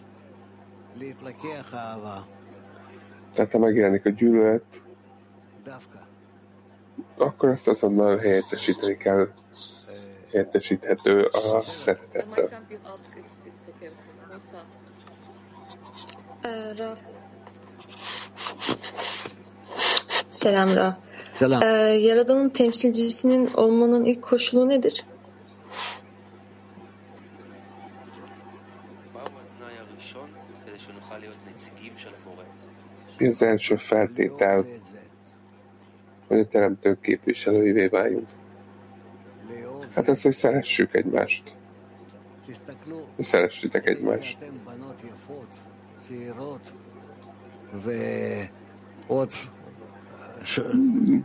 [0.96, 2.26] להתלקח אהבה.
[3.34, 4.64] Tehát ha megjelenik a gyűlölet,
[7.17, 9.27] akkor ezt azonnal helyettesíteni kell,
[10.31, 12.49] helyettesíthető a szeretettel.
[20.29, 20.97] Selam Raf.
[21.33, 21.61] Selam.
[21.61, 25.05] Ee, Yaradan'ın temsilcisinin olmanın ilk koşulu nedir?
[33.19, 34.65] Mi az első feltétel,
[36.31, 38.27] hogy a teremtő képviselőivé váljunk?
[39.95, 41.55] Hát ez, hogy szeressük egymást.
[43.15, 44.37] Hogy szeressétek egymást.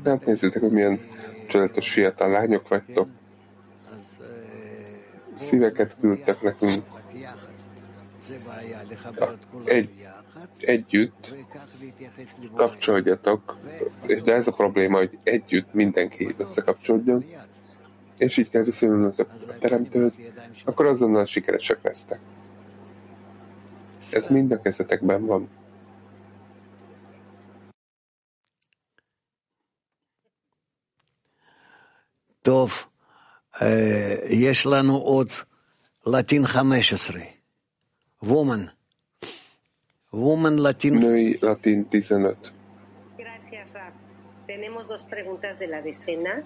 [0.04, 1.00] Hát nézzétek, hogy milyen
[1.48, 3.08] csodálatos fiatal lányok vagytok.
[5.36, 6.84] Szíveket küldtek nekünk.
[9.64, 10.06] Egy,
[10.59, 11.33] együtt
[12.55, 13.57] kapcsoljatok,
[14.05, 17.25] és de ez a probléma, hogy együtt mindenki összekapcsolódjon,
[18.17, 19.25] és így kell viszonyulni az a
[19.59, 20.13] teremtőt,
[20.65, 22.19] akkor azonnal sikeresek lesztek.
[24.11, 25.49] Ez mind a kezetekben van.
[32.41, 32.87] טוב,
[34.29, 35.31] יש לנו עוד
[36.05, 37.15] לטין 15.
[38.23, 38.74] וומן.
[40.12, 42.38] Noi Latin Tisanat.
[43.18, 43.94] Gracias, Raf.
[44.46, 46.42] Tenemos dos preguntas de la decena.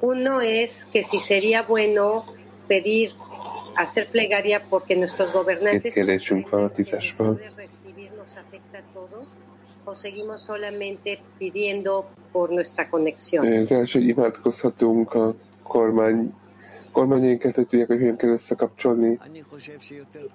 [0.00, 2.24] Uno es que si sería bueno
[2.68, 3.12] pedir,
[3.76, 9.34] hacer plegaria porque nuestros gobernantes recibir nos afecta a todos
[9.84, 13.46] o seguimos solamente pidiendo por nuestra conexión.
[13.46, 16.32] Az első imádkozhatunk a kormány
[16.94, 19.18] kormányainkat, tudják, hogy hogyan kell összekapcsolni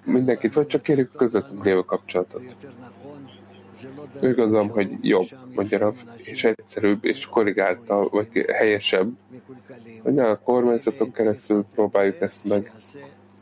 [0.04, 2.42] mindenkit, vagy csak kérjük közvetlenül lévő kapcsolatot.
[4.22, 9.10] Úgy gondolom, hogy jobb, mondja és egyszerűbb, és korrigálta, vagy helyesebb,
[10.02, 12.72] hogy a kormányzatok keresztül próbáljuk ezt meg.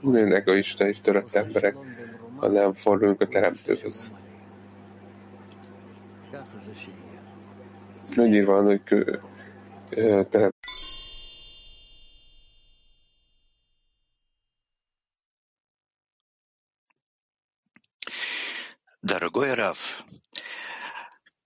[0.03, 1.77] Minden egoista és törött emberek,
[2.37, 4.11] ha nem fordulunk a teremtőhöz.
[8.17, 9.19] Annyira van, hogy kö,
[19.09, 20.05] Дорогой Раф,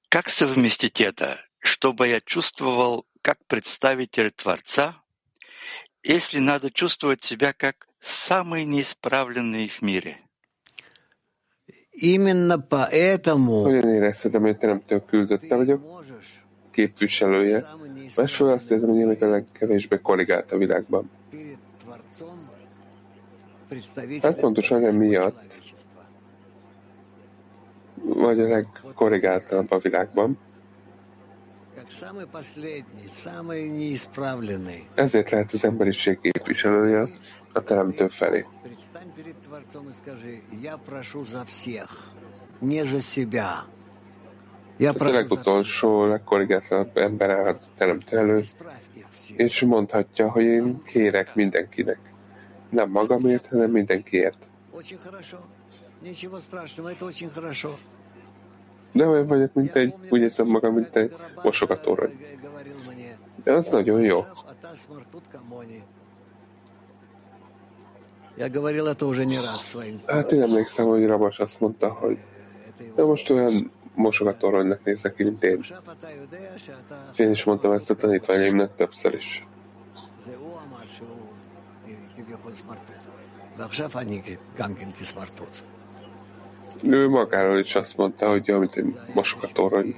[0.09, 5.01] как совместить это, чтобы я чувствовал как представитель Творца,
[6.03, 10.17] если надо чувствовать себя как самый неисправленный в mire?
[11.93, 16.05] Именно поэтому Hogyan érezhetem, hogy teremtő küldötte vagyok,
[16.73, 17.65] képviselője,
[18.17, 21.11] másról azt érzem, hogy én a legkevésbé korrigált a világban.
[24.23, 25.62] Hát pontosan emiatt,
[28.03, 30.39] vagy a legkorrigáltabb a világban.
[34.95, 37.09] Ezért lehet az emberiség képviselője
[37.53, 38.45] a teremtő felé.
[44.79, 48.43] A legutolsó, legkorrigáltabb ember állhat a teremtő elő,
[49.37, 51.99] és mondhatja, hogy én kérek mindenkinek.
[52.71, 54.39] Nem magamért, hanem mindenkiért.
[58.93, 62.09] De olyan vagyok, mint egy, úgy érzem magam, mint egy mosogatóra.
[63.45, 64.25] De az nagyon jó.
[70.07, 72.19] Hát én emlékszem, hogy Rabas azt mondta, hogy
[72.95, 75.59] de most olyan mosogatóronnak nézek ki, mint én.
[77.13, 79.47] És én is mondtam ezt a tanítványaimnak többször is.
[83.57, 84.23] ועכשיו אני
[84.57, 85.72] גם כן כסמרטוט.
[86.83, 89.95] Ő magáról is azt mondta, hogy olyan, mint egy mosok a torony.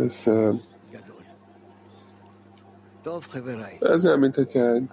[0.00, 0.26] Ez,
[3.80, 4.88] ez nem mint hogyha egy